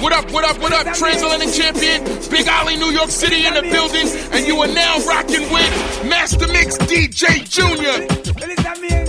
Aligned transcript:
What 0.00 0.12
up, 0.12 0.30
what 0.30 0.44
up, 0.44 0.58
what 0.60 0.72
up, 0.72 0.94
transatlantic 0.94 1.52
champion, 1.54 2.04
Big 2.30 2.48
Ali, 2.48 2.76
New 2.76 2.90
York 2.92 3.08
City 3.10 3.46
in 3.46 3.54
the 3.54 3.62
building, 3.62 4.06
and 4.32 4.46
you 4.46 4.60
are 4.60 4.68
now 4.68 4.98
rocking 5.06 5.50
with 5.50 6.04
Master 6.04 6.46
Mix 6.48 6.76
DJ 6.78 7.48
Jr. 7.48 9.07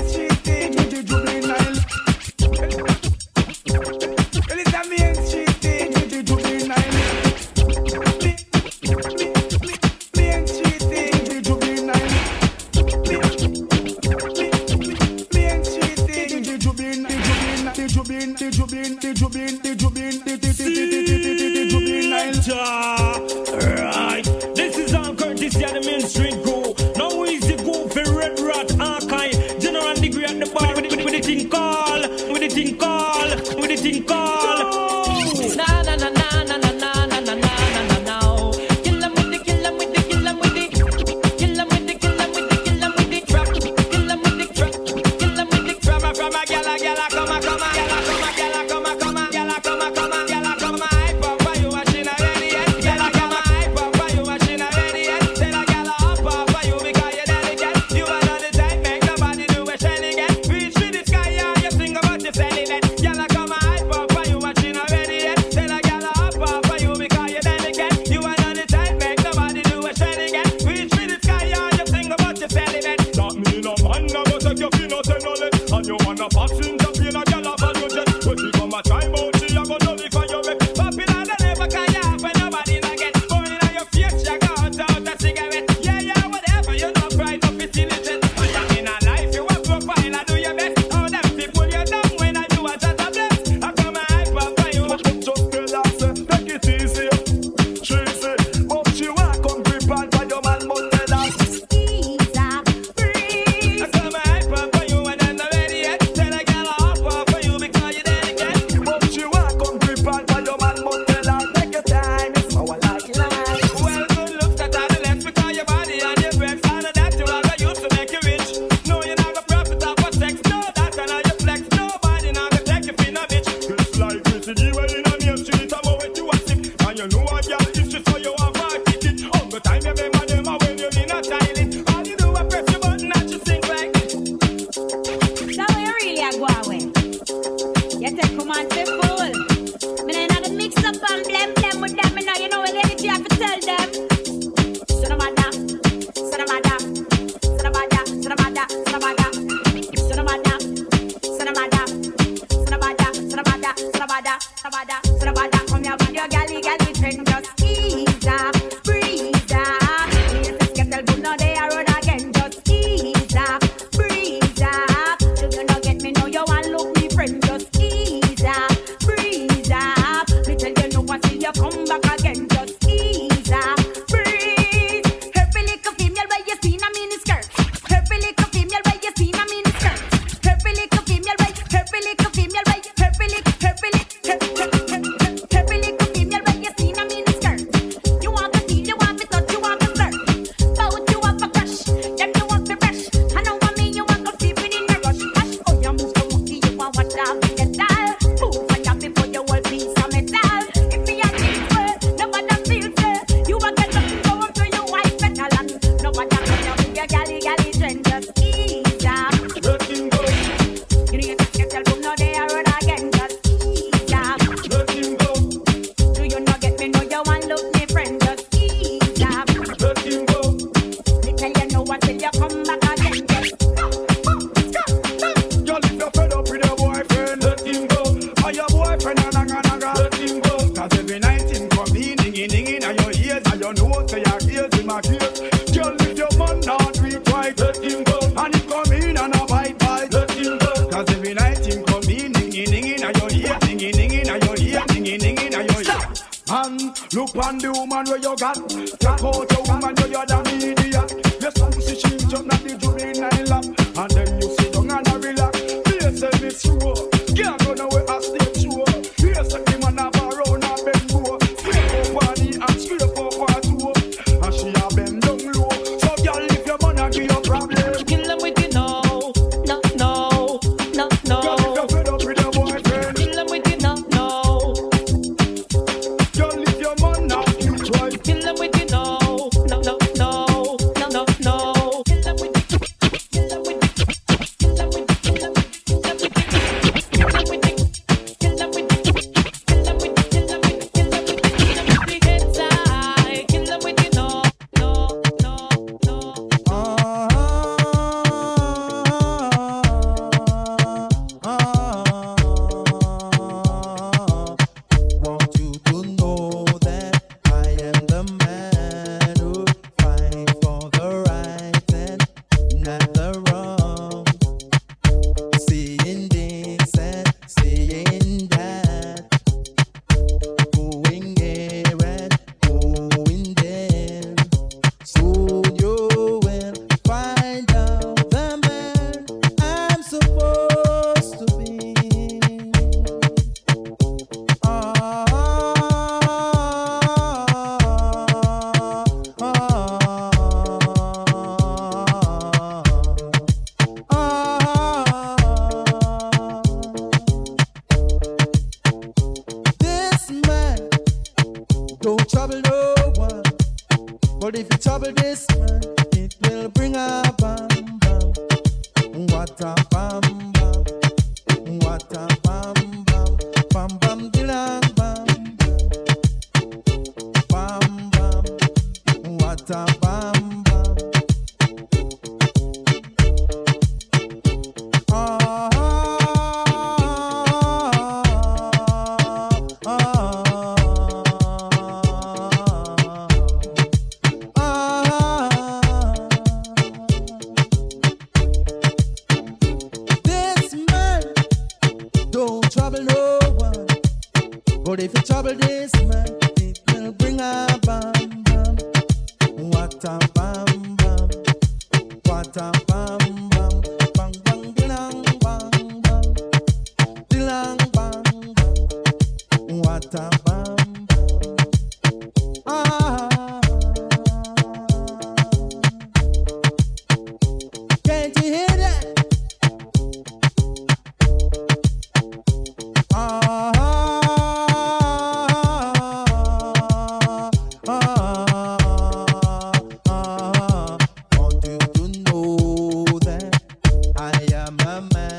I 434.32 434.46
am 434.54 434.78
a 434.82 435.02
man 435.14 435.39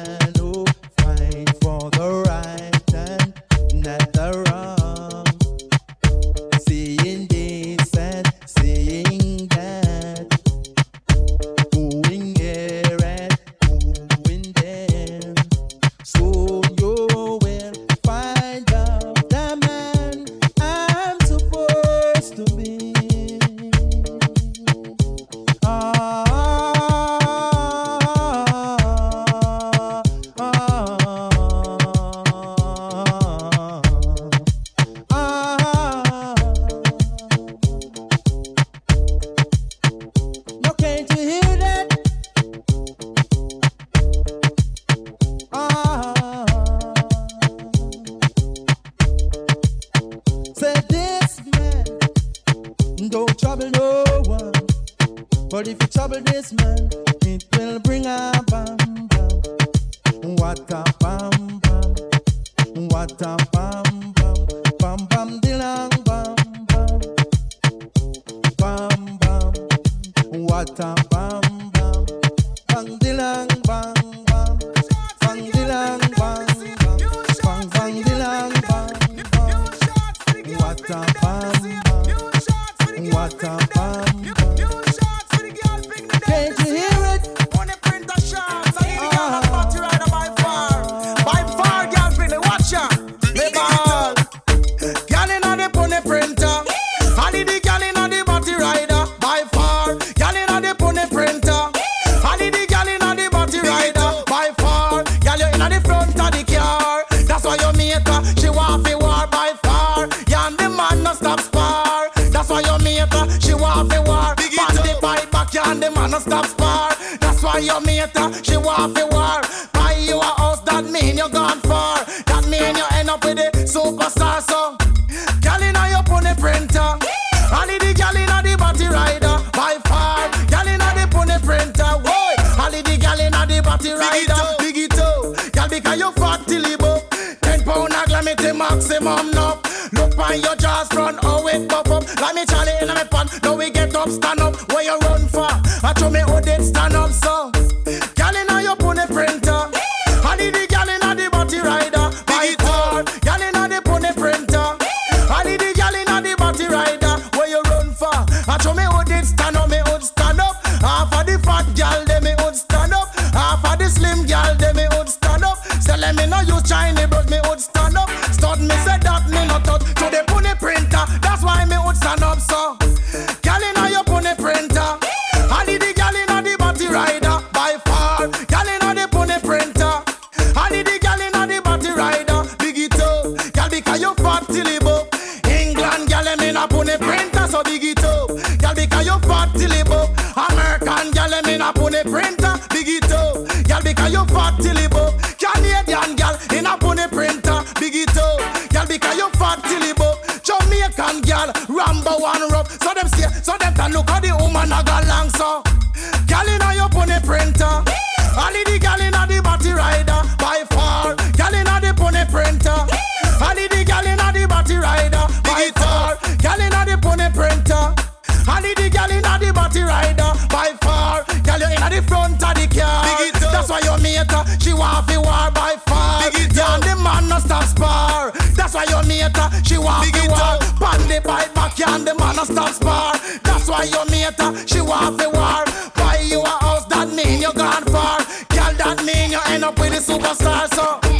later. 224.21 224.43
She 224.61 224.73
want 224.73 225.07
the 225.07 225.21
war 225.21 225.51
by 225.53 225.77
far. 225.87 226.23
Yeah, 226.55 226.75
and 226.75 226.83
the 226.83 226.97
man 226.97 227.29
no 227.29 227.39
stop 227.39 227.65
spar. 227.65 228.33
That's 228.55 228.75
why 228.75 228.85
you 228.85 229.01
mate 229.09 229.37
her. 229.37 229.51
She 229.65 229.79
want 229.79 230.13
the 230.13 230.27
war. 230.29 230.59
Pan 230.79 231.01
the 231.09 231.21
pipe 231.21 231.55
back, 231.55 231.79
yeah, 231.79 231.95
and 231.95 232.07
the 232.07 232.15
man 232.15 232.37
no 232.37 232.45
stop 232.45 232.73
spar. 232.75 233.19
That's 233.43 233.69
why 233.69 233.85
you 233.85 234.05
mate 234.11 234.39
her. 234.39 234.67
She 234.67 234.81
want 234.81 235.19
the 235.19 235.31
war. 235.31 235.65
Buy 235.95 236.21
you 236.25 236.41
a 236.41 236.49
house, 236.49 236.87
that 236.87 237.09
mean 237.09 237.41
you 237.41 237.53
gone 237.53 237.85
far. 237.85 238.19
Girl, 238.49 238.73
that 238.81 239.05
mean 239.05 239.31
you 239.31 239.41
end 239.47 239.65
up 239.65 239.79
with 239.79 239.93
a 239.93 240.01
superstar. 240.01 240.69
So. 240.75 241.20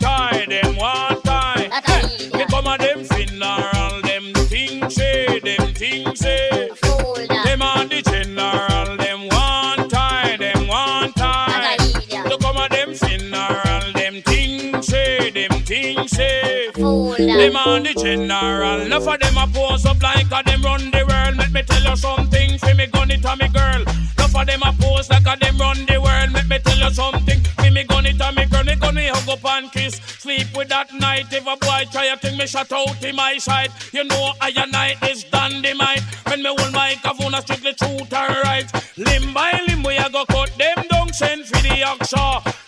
Them 17.37 17.55
on 17.55 17.83
the 17.83 17.93
general, 17.93 18.81
enough 18.81 19.07
of 19.07 19.19
them 19.19 19.37
a 19.37 19.47
pose 19.47 19.85
up 19.85 20.01
like 20.01 20.27
a 20.31 20.43
them 20.43 20.61
run 20.63 20.91
the 20.91 21.05
world. 21.07 21.37
Let 21.37 21.51
me 21.51 21.63
tell 21.63 21.81
you 21.81 21.95
something, 21.95 22.57
for 22.57 22.73
me 22.75 22.87
gun 22.87 23.11
it 23.11 23.25
a 23.25 23.35
me 23.35 23.47
girl. 23.47 23.81
Enough 23.81 24.35
of 24.35 24.45
them 24.47 24.61
a 24.63 24.73
pose 24.73 25.09
like 25.09 25.25
a 25.25 25.37
them 25.39 25.57
run 25.57 25.85
the 25.85 25.99
world. 25.99 26.31
Let 26.33 26.47
me 26.47 26.59
tell 26.59 26.77
you 26.77 26.89
something, 26.93 27.39
for 27.39 27.71
me 27.71 27.83
gun 27.83 28.05
it 28.05 28.21
a 28.21 28.31
me 28.33 28.45
girl. 28.45 28.63
Me 28.63 28.75
gonna 28.75 29.13
hug 29.13 29.29
up 29.29 29.45
and 29.45 29.71
kiss, 29.71 29.95
sleep 29.95 30.55
with 30.55 30.69
that 30.69 30.93
night. 30.93 31.31
If 31.31 31.47
a 31.47 31.55
boy 31.57 31.85
try 31.91 32.05
a 32.05 32.17
thing, 32.17 32.37
me 32.37 32.45
shut 32.45 32.71
out 32.71 33.03
in 33.03 33.15
my 33.15 33.37
side. 33.37 33.71
You 33.91 34.03
know 34.03 34.33
I 34.39 34.51
and 34.55 34.75
I 34.75 34.95
is 35.09 35.23
dynamite. 35.23 36.03
When 36.27 36.43
me 36.43 36.55
hold 36.55 36.73
microphone, 36.73 37.33
a 37.33 37.41
strictly 37.41 37.73
truth 37.73 38.13
and 38.13 38.35
right. 38.43 38.69
Limb 38.97 39.33
by 39.33 39.59
limb, 39.67 39.83
we 39.83 39.97
a 39.97 40.09
go 40.09 40.25
cut 40.25 40.51
them 40.57 40.85
down, 40.89 41.11
send 41.13 41.45
for 41.45 41.61
the 41.61 41.81
oxa. 41.85 42.60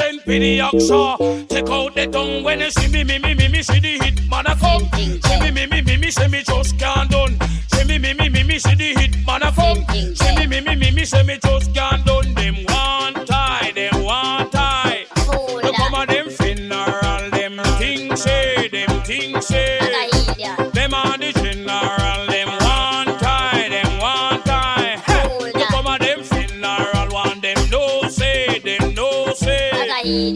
Send 0.00 0.20
for 0.22 0.30
the 0.30 0.58
oxa. 0.58 1.48
Take 1.48 1.68
out 1.68 1.94
the 1.94 2.06
tongue. 2.06 2.42
When 2.42 2.60
you 2.60 2.70
see 2.70 2.88
me, 2.88 3.04
me, 3.04 3.18
me, 3.18 3.34
me, 3.34 3.48
me, 3.48 3.62
see 3.62 3.80
the 3.80 3.98
hit 4.02 4.28
man 4.28 4.46
a 4.46 4.56
come. 4.56 4.84
See 4.96 5.40
me, 5.40 5.50
me, 5.50 5.66
me, 5.66 5.82
me, 5.82 5.96
me, 5.96 6.10
say 6.10 6.28
me 6.28 6.42
just 6.42 6.78
can't 6.78 7.10
done. 7.10 7.36
See 7.72 7.84
me, 7.84 7.98
me, 7.98 8.14
me, 8.14 8.28
me, 8.28 8.42
me, 8.42 8.58
see 8.58 8.74
the 8.74 8.94
hit 9.00 9.26
man 9.26 9.42
a 9.42 9.52
come. 9.52 9.84
See 10.16 10.34
me, 10.36 10.46
me, 10.46 10.60
me, 10.60 10.74
me, 10.76 10.90
me, 10.90 11.04
say 11.04 11.22
me 11.22 11.38
just 11.42 11.74
can't 11.74 12.04
done. 12.04 12.34
Them 12.34 12.56
one 12.66 13.26
tie, 13.26 13.72
them 13.74 14.02
one 14.02 14.50
tie. 14.50 15.04
You 15.64 15.72
come 15.72 15.94
on 15.94 16.06
them 16.06 16.30
funeral, 16.30 17.30
them 17.30 17.58
things 17.78 18.22
say, 18.22 18.68
them 18.68 19.02
things 19.02 19.46
say. 19.46 19.79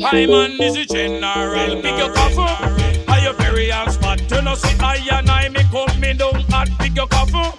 I 0.06 0.26
man 0.26 0.60
is 0.60 0.74
the 0.74 0.84
general, 0.84 1.80
pick 1.80 1.96
your 1.96 2.12
coffin, 2.12 3.08
are 3.08 3.20
your 3.20 3.32
burial 3.34 3.88
spot. 3.90 4.20
You 4.30 4.42
know 4.42 4.54
see 4.54 4.76
I 4.78 4.96
and 5.10 5.30
I 5.30 5.48
me 5.48 5.62
come 5.72 5.98
me 5.98 6.12
down 6.12 6.44
at 6.52 6.68
pick 6.78 6.94
your 6.94 7.06
coffin. 7.06 7.50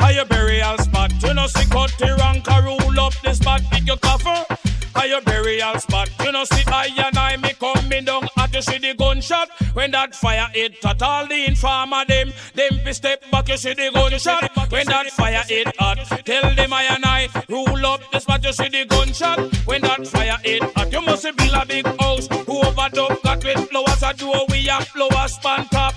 Are 0.00 0.10
your 0.10 0.24
burial 0.24 0.78
spot? 0.78 1.12
You 1.22 1.34
know 1.34 1.46
see 1.46 1.68
cut 1.68 1.94
the 1.98 2.16
rank 2.18 2.48
a 2.48 2.62
rule 2.62 3.00
up 3.00 3.12
the 3.22 3.34
spot. 3.34 3.60
Pick 3.70 3.86
your 3.86 3.98
coffin. 3.98 4.44
Are 4.94 5.06
your 5.06 5.20
burial 5.20 5.78
spot? 5.78 6.10
You 6.24 6.32
know 6.32 6.44
see 6.44 6.62
I 6.66 6.88
and 6.96 7.18
I 7.18 7.36
me 7.36 7.52
coming 7.52 8.04
down 8.04 8.28
at 8.38 8.54
you 8.54 8.62
see 8.62 8.78
the 8.78 8.94
gunshot 8.94 9.50
when 9.74 9.90
that 9.92 10.14
fire 10.14 10.48
hit 10.52 10.84
at 10.84 11.02
all 11.02 11.26
the 11.26 11.46
informer 11.46 12.04
them. 12.06 12.32
Them 12.54 12.80
fi 12.84 12.92
step 12.92 13.30
back 13.30 13.48
you 13.48 13.56
see 13.56 13.74
the 13.74 13.90
gunshot 13.92 14.50
when 14.70 14.86
that 14.86 15.10
fire 15.10 15.44
hit 15.46 15.68
hot. 15.78 15.98
Tell 16.24 16.54
them 16.54 16.72
I 16.72 16.84
and 16.84 17.04
I 17.04 17.28
rule 17.48 17.86
up 17.86 18.00
the 18.10 18.20
spot 18.20 18.44
you 18.44 18.52
see 18.52 18.68
the 18.68 18.84
gunshot 18.86 19.38
when 19.66 19.82
that 19.82 20.06
fire 20.06 20.19
hit 20.50 20.62
hot. 20.74 20.92
You 20.92 21.00
must 21.02 21.22
build 21.36 21.54
a 21.54 21.64
big 21.66 21.86
house 22.00 22.26
who 22.46 22.54
overdub 22.68 23.22
got 23.22 23.44
with 23.44 23.68
flowers 23.68 24.02
a 24.02 24.12
door 24.14 24.44
we 24.48 24.66
have 24.66 24.86
flowers 24.88 25.34
span 25.34 25.64
top. 25.66 25.94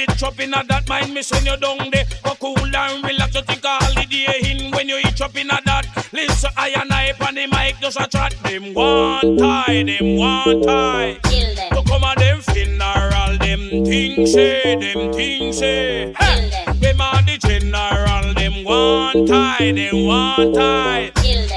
No 0.00 0.06
pretty 0.06 0.14
candle 0.14 0.14
hit 0.14 0.18
chopping 0.18 0.54
at 0.54 0.68
that 0.68 0.88
mind 0.88 1.14
me 1.14 1.22
send 1.22 1.46
you 1.46 1.56
down 1.56 1.90
there. 1.90 2.04
Go 2.22 2.34
cool 2.40 2.76
and 2.76 3.04
relax 3.04 3.34
you 3.34 3.42
think 3.42 3.64
a 3.64 3.68
holiday 3.68 4.40
in 4.44 4.70
when 4.72 4.88
you 4.88 4.98
eat 4.98 5.16
chopping 5.16 5.50
at 5.50 5.64
that. 5.64 5.86
Listen 6.12 6.50
I 6.56 6.68
and 6.70 6.92
I 6.92 7.12
on 7.26 7.34
the 7.34 7.46
mic 7.46 7.76
just 7.80 8.00
a 8.00 8.06
chat. 8.06 8.34
Them 8.42 8.74
one 8.74 9.20
oh. 9.24 9.36
tie, 9.38 9.82
them 9.82 10.16
one 10.16 10.62
tie. 10.62 11.18
To 11.22 11.82
come 11.86 12.04
a 12.04 12.14
them 12.16 12.40
funeral, 12.40 13.38
them 13.38 13.84
things 13.84 14.32
say, 14.32 14.76
them 14.76 15.12
things 15.12 15.58
say. 15.58 16.14
Hey, 16.18 16.50
them 16.74 17.00
a 17.00 17.22
the 17.26 17.38
general, 17.38 18.34
them 18.34 18.64
one 18.64 19.26
tie, 19.26 19.72
them 19.72 20.06
one 20.06 20.52
tie. 20.54 21.10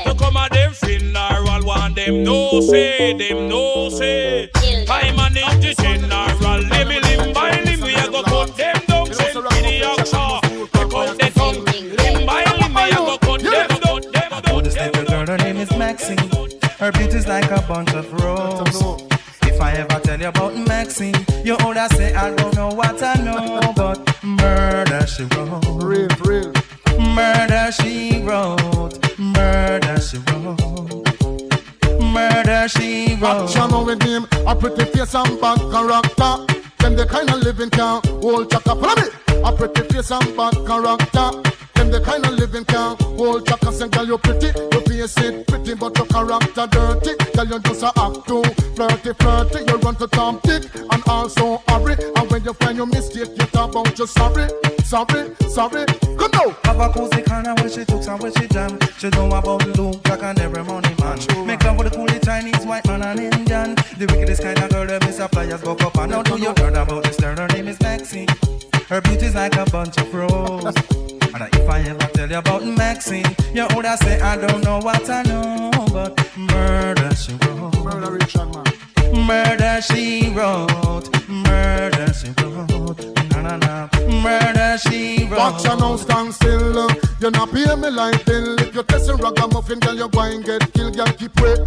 To 0.06 0.16
come 0.18 0.38
a 0.38 0.48
them 0.52 0.74
funeral, 0.74 1.66
one 1.66 1.94
them 1.94 2.24
no 2.24 2.62
say, 2.62 3.14
them 3.14 3.50
no 3.50 3.90
say. 3.90 4.50
I 4.90 5.12
manage 5.16 5.62
the 5.62 5.82
general, 5.82 6.62
let 6.70 6.93
Her 16.84 16.92
beauty's 16.92 17.28
like 17.28 17.50
a 17.50 17.62
bunch 17.62 17.94
of 17.94 18.12
roses. 18.12 19.08
If 19.44 19.62
I 19.62 19.72
ever 19.72 20.02
tell 20.02 20.20
you 20.20 20.28
about 20.28 20.54
Maxine, 20.68 21.16
you 21.42 21.56
older 21.64 21.88
say 21.94 22.14
I 22.14 22.36
don't 22.36 22.54
know 22.58 22.68
what 22.72 23.02
I 23.02 23.14
know, 23.24 23.72
but 23.74 24.02
murder 24.22 25.08
she 25.08 25.24
wrote. 25.24 25.64
Real, 25.82 26.10
real. 26.26 26.52
Murder 27.00 27.72
she 27.72 28.22
wrote. 28.22 29.00
Murder 29.18 29.98
she 30.02 30.18
wrote. 30.28 30.60
Murder 32.02 32.68
she 32.68 33.16
wrote. 33.16 33.56
Action 33.56 33.86
with 33.86 34.04
him, 34.04 34.28
a 34.46 34.54
pretty 34.54 34.84
face 34.84 35.16
and 35.16 35.40
bad 35.40 35.60
character. 35.72 36.36
Them 36.80 36.98
the 36.98 37.08
kind 37.10 37.30
of 37.30 37.44
living 37.44 37.70
can 37.70 38.02
hold 38.22 38.52
chaka. 38.52 38.76
Follow 38.76 38.96
me. 39.02 39.08
A 39.46 39.54
pretty 39.54 39.84
face 39.84 40.12
and 40.12 40.36
bad 40.36 40.54
character. 40.68 41.32
Them 41.84 41.92
the 41.92 42.00
kind 42.00 42.26
of 42.26 42.32
living 42.40 42.64
can 42.64 42.96
hold 43.20 43.46
chaka. 43.46 43.70
Say, 43.74 43.90
girl, 43.90 44.08
you 44.08 44.18
pretty, 44.18 44.56
your 44.72 44.82
face 44.88 45.18
it 45.18 45.46
pretty, 45.46 45.74
but 45.74 45.98
your 45.98 46.08
character 46.08 46.66
dirty. 46.72 47.12
Girl, 47.36 47.46
you 47.46 47.60
just 47.60 47.84
a 47.84 47.92
act 48.00 48.24
too 48.26 48.42
flirty, 48.72 49.12
flirty. 49.20 49.60
You 49.68 49.78
run 49.84 49.96
to 49.98 50.08
Tom 50.08 50.40
Dick 50.44 50.64
and 50.74 51.04
also 51.08 51.62
hurry. 51.68 51.96
And 52.16 52.32
when 52.32 52.42
you 52.46 52.54
find 52.54 52.78
your 52.78 52.86
mistake, 52.88 53.36
you 53.36 53.46
talk 53.52 53.76
about 53.76 54.00
you 54.00 54.08
sorry, 54.08 54.48
sorry, 54.86 55.36
sorry. 55.52 55.84
Come 56.16 56.32
now. 56.32 56.56
Have 56.64 56.80
a 56.80 56.88
cozy 56.88 57.22
corner 57.22 57.54
where 57.56 57.70
she 57.70 57.84
took 57.84 58.08
and 58.08 58.22
where 58.22 58.32
she 58.32 58.48
jam. 58.48 58.80
She 58.98 59.10
know 59.10 59.28
about 59.28 59.68
Luke, 59.76 60.02
Jack 60.06 60.24
and 60.24 60.40
every 60.40 60.64
money 60.64 60.96
man. 61.04 61.20
Make 61.46 61.66
love 61.66 61.78
with 61.78 61.92
the 61.92 61.98
coolie 62.00 62.24
Chinese, 62.24 62.66
white 62.66 62.88
man 62.88 63.02
and 63.02 63.20
Indian. 63.20 63.76
The 64.00 64.08
wickedest 64.10 64.42
kind 64.42 64.58
of 64.58 64.70
girl 64.70 64.88
that 64.88 65.04
miss 65.06 65.20
a 65.20 65.28
flyers 65.28 65.60
go 65.60 65.74
up 65.74 65.98
and 65.98 66.12
now 66.12 66.24
do 66.24 66.40
you 66.40 66.54
heard 66.56 66.78
about 66.78 67.04
this 67.04 67.20
girl? 67.20 67.36
Her 67.36 67.48
name 67.50 67.68
is 67.68 67.78
Maxine. 67.82 68.30
Her 68.90 69.02
beauty's 69.02 69.36
like 69.36 69.56
a 69.56 69.66
bunch 69.66 69.98
of 69.98 70.14
roses. 70.14 70.76
And 71.34 71.56
if 71.56 71.70
I 71.70 71.82
ever 71.82 72.08
tell 72.14 72.30
you 72.30 72.38
about 72.38 72.64
Maxine, 72.66 73.26
you 73.54 73.66
older 73.74 73.96
say 73.98 74.20
I 74.22 74.36
don't 74.38 74.64
know 74.64 74.80
what 74.80 75.10
I 75.10 75.24
know, 75.24 75.72
but 75.92 76.20
murder 76.38 77.16
she 77.16 77.34
wrote. 77.34 77.74
Murder 77.84 78.20
man. 78.46 78.93
Murder 79.14 79.82
she 79.82 80.30
wrote. 80.36 81.10
Murder 81.30 82.14
she 82.14 82.30
wrote. 82.42 83.00
Na 83.32 83.42
na 83.42 83.58
na. 83.58 83.90
Murder 84.22 84.78
she 84.80 85.26
wrote. 85.26 85.38
Watch 85.38 85.64
your 85.66 85.78
now 85.78 85.96
stand 85.96 86.34
still. 86.34 86.90
You 87.22 87.32
not 87.32 87.52
pay 87.52 87.74
me 87.76 87.90
like 87.90 88.26
bill. 88.26 88.60
If 88.60 88.76
you 88.76 88.84
test 88.84 89.10
a 89.10 89.16
ragamuffin, 89.16 89.80
girl, 89.80 89.96
you 89.96 90.10
go 90.10 90.22
and 90.22 90.44
get 90.44 90.74
killed. 90.74 90.96
Girl, 90.98 91.06
keep 91.08 91.40
wait. 91.40 91.60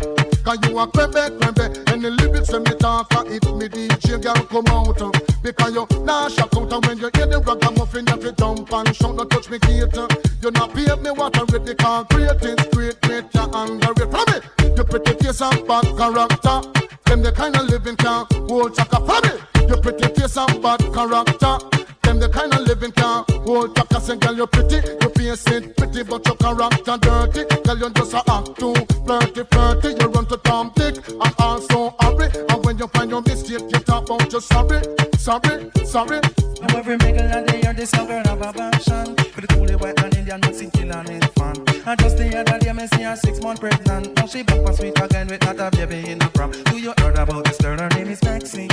Cause 0.45 0.59
you 0.69 0.79
a 0.79 0.87
crebe, 0.87 1.39
crebe. 1.39 1.93
And 1.93 2.03
the 2.05 2.11
lyrics 2.11 2.53
when 2.53 2.63
me 2.65 2.75
talk, 2.75 3.15
I 3.15 3.25
hit 3.29 3.45
me 3.55 3.69
DJ, 3.69 4.21
girl, 4.23 4.35
come 4.35 4.67
out. 4.69 4.99
Because 5.43 5.75
you 5.75 5.87
nah 6.05 6.29
shock 6.29 6.55
out. 6.57 6.73
And 6.73 6.85
when 6.87 6.99
you 6.99 7.11
hear 7.15 7.27
the 7.27 7.41
ragamuffin, 7.41 8.07
you 8.07 8.13
have 8.13 8.21
to 8.21 8.33
jump 8.33 8.73
and 8.73 8.95
shout. 8.95 9.17
Don't 9.17 9.31
touch 9.31 9.49
me 9.49 9.59
gate. 9.61 9.97
uh. 9.97 10.09
You 10.43 10.51
not 10.51 10.75
pay 10.75 10.95
me 11.01 11.11
what 11.11 11.37
I 11.39 11.43
read. 11.53 11.65
The 11.65 11.75
concrete 11.75 12.43
is 12.43 12.67
great, 12.75 13.01
great, 13.03 13.25
you 13.35 13.41
underrate. 13.41 14.11
From 14.11 14.27
it, 14.35 14.77
you 14.77 14.85
pretty 14.85 15.15
face 15.25 15.41
and 15.41 15.67
bad 15.67 15.85
character. 15.97 16.86
Them 17.07 17.23
the 17.23 17.33
kind 17.33 17.57
of 17.57 17.69
living 17.69 17.97
can 17.97 18.27
hold 18.49 18.75
chaka. 18.75 18.97
From 18.97 19.25
it, 19.25 19.41
you 19.69 19.77
pretty 19.77 20.09
face 20.15 20.37
and 20.37 20.63
bad 20.63 20.81
character. 20.93 21.59
Them 22.03 22.19
the 22.19 22.29
kind 22.29 22.53
of 22.53 22.61
living 22.67 22.93
can 22.93 23.25
hold 23.47 23.79
and 23.79 24.03
say, 24.03 24.17
girl, 24.17 24.37
you're 24.37 24.47
pretty. 24.47 24.77
Your 25.01 25.11
face 25.11 25.49
ain't 25.51 25.77
pretty, 25.77 26.03
but 26.03 26.27
your 26.27 26.37
character 26.37 26.97
dirty. 26.99 27.45
Girl, 27.65 27.79
you 27.79 27.91
just 27.91 28.15
a 28.15 28.23
act 28.31 28.59
too 28.59 28.75
flirty, 29.07 29.43
flirty. 29.51 29.89
You 30.01 30.09
run 30.09 30.27
to 30.27 30.37
Tom 30.39 30.73
Dick 30.75 30.97
and 31.09 31.35
also 31.39 31.95
hurry. 32.01 32.29
And 32.49 32.65
when 32.65 32.79
you 32.79 32.89
find 32.89 33.11
your 33.11 33.23
mistake, 33.23 33.63
you 33.63 33.81
talk 33.81 34.11
about 34.11 34.31
your 34.31 34.41
sorry, 34.41 34.83
sorry, 35.17 35.71
sorry. 35.85 36.21
Now 36.61 36.79
every 36.79 36.99
hear 37.01 37.46
this 37.77 37.93
young 37.93 38.07
girl 38.07 38.23
have 38.25 38.41
a 38.41 38.53
passion. 38.53 39.15
For 39.17 39.41
the 39.43 39.47
coolie 39.49 39.79
white 39.79 40.03
and 40.03 40.17
Indian 40.17 40.41
mixing 40.41 40.71
kill 40.71 40.93
and 40.93 41.11
it 41.11 41.25
fun 41.37 41.57
And 41.87 42.01
just 42.01 42.17
the 42.17 42.39
other 42.39 42.59
day 42.59 42.73
me 42.73 42.87
see 42.87 43.03
her 43.03 43.17
six 43.17 43.41
month 43.41 43.61
pregnant. 43.61 44.17
Now 44.17 44.27
she 44.27 44.43
back 44.43 44.65
for 44.65 44.73
sweet 44.73 44.99
again 44.99 45.29
with 45.29 45.43
not 45.45 45.61
a 45.61 45.71
baby 45.77 46.11
in 46.11 46.19
the 46.19 46.29
prom 46.29 46.53
Do 46.53 46.79
you 46.79 46.95
heard 46.99 47.19
about 47.19 47.45
this 47.45 47.59
girl? 47.59 47.79
Her 47.79 47.89
name 47.91 48.09
is 48.09 48.23
Maxine. 48.23 48.71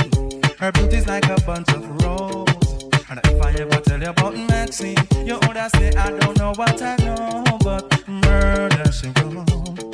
Her 0.58 0.72
beauty's 0.72 1.06
like 1.06 1.26
a 1.26 1.40
bunch 1.42 1.68
of 1.72 1.84
roses. 2.02 2.84
And 3.10 3.20
if 3.24 3.42
I 3.42 3.52
ever 3.52 3.80
tell 3.80 4.00
you 4.00 4.08
about 4.08 4.36
Maxine 4.36 4.96
You 5.24 5.38
would 5.46 5.58
say 5.76 5.92
I 5.92 6.10
don't 6.10 6.38
know 6.38 6.52
what 6.56 6.80
I 6.80 6.96
know 7.04 7.58
But 7.62 8.08
murder 8.08 8.90
she 8.90 9.08
wrote. 9.20 9.92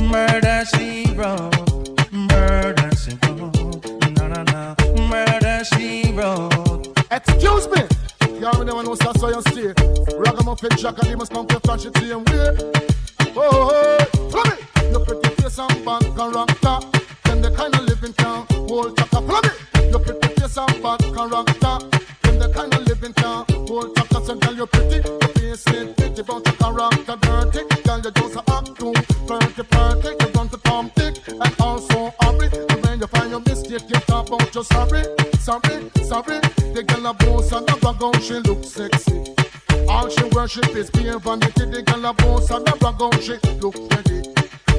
Murder 0.00 0.64
she 0.74 1.14
wrote. 1.14 2.12
Murder 2.12 2.90
she 2.94 3.16
wrote. 3.24 3.84
No, 4.18 4.28
no, 4.28 4.42
no 4.42 5.08
Murder 5.08 5.64
she 5.64 6.12
wrote 6.12 6.81
Excuse 7.12 7.68
me. 7.68 7.82
You 8.40 8.46
already 8.46 8.64
never 8.64 8.82
know 8.82 8.94
so 8.94 9.28
you 9.28 9.42
stay. 9.42 9.74
Ragamuffin 10.16 10.70
Jack 10.78 10.96
and 10.98 11.08
he 11.08 11.14
must 11.14 11.30
come 11.30 11.46
to 11.46 11.60
flash 11.60 11.84
it 11.84 11.94
same 11.98 12.24
way. 12.24 12.56
Oh, 13.36 13.50
oh, 13.52 13.70
oh, 13.70 14.28
follow 14.30 14.56
me. 14.56 14.90
Your 14.90 15.04
pretty 15.04 15.28
face 15.42 15.58
and 15.58 15.84
bad 15.84 16.02
character. 16.16 16.78
Then 17.24 17.42
the 17.42 17.50
kind 17.54 17.74
of 17.74 17.84
living 17.84 18.14
can 18.14 18.46
hold 18.66 18.96
chaka. 18.96 19.20
Follow 19.20 19.42
me. 19.42 19.90
Your 19.90 19.98
pretty 19.98 20.26
face 20.40 20.56
and 20.56 20.82
bad 20.82 21.00
character. 21.00 21.78
Then 22.22 22.38
the 22.38 22.50
kind 22.54 22.74
of 22.74 22.82
living 22.86 23.12
can 23.12 23.44
hold 23.68 23.94
chaka. 23.94 24.24
So 24.24 24.34
girl, 24.34 24.54
you're 24.54 24.66
pretty. 24.66 25.06
Your 25.06 25.28
face 25.36 25.68
ain't 25.68 25.94
pretty, 25.94 26.22
but 26.22 26.46
your 26.46 26.56
character 26.56 27.16
dirty. 27.20 27.82
Girl, 27.84 28.00
you 28.00 28.10
just 28.10 28.36
a 28.36 28.42
act 28.56 28.74
too 28.80 28.94
flirty, 29.26 29.62
flirty. 29.68 30.08
You 30.18 30.32
run 30.32 30.48
to 30.48 30.56
Tom 30.64 30.90
Dick 30.96 31.20
and 31.28 31.60
also 31.60 32.01
about 34.32 34.54
your 34.54 34.64
sorry, 34.64 35.04
sorry, 35.38 35.90
sorry. 36.04 36.40
The 36.72 36.84
girl 36.86 37.06
a 37.06 37.14
boss 37.14 37.52
and 37.52 37.68
a 37.68 37.76
brag 37.76 38.02
out, 38.02 38.22
she 38.22 38.34
look 38.34 38.64
sexy. 38.64 39.34
All 39.88 40.08
she 40.08 40.24
worship 40.32 40.74
is 40.74 40.90
pure 40.90 41.18
vanity. 41.18 41.66
The 41.66 41.82
girl 41.82 42.06
a 42.06 42.12
boss 42.14 42.50
and 42.50 42.66
a 42.68 42.76
brag 42.76 43.02
out, 43.02 43.20
she 43.22 43.36
look 43.60 43.76
ready. 43.92 44.22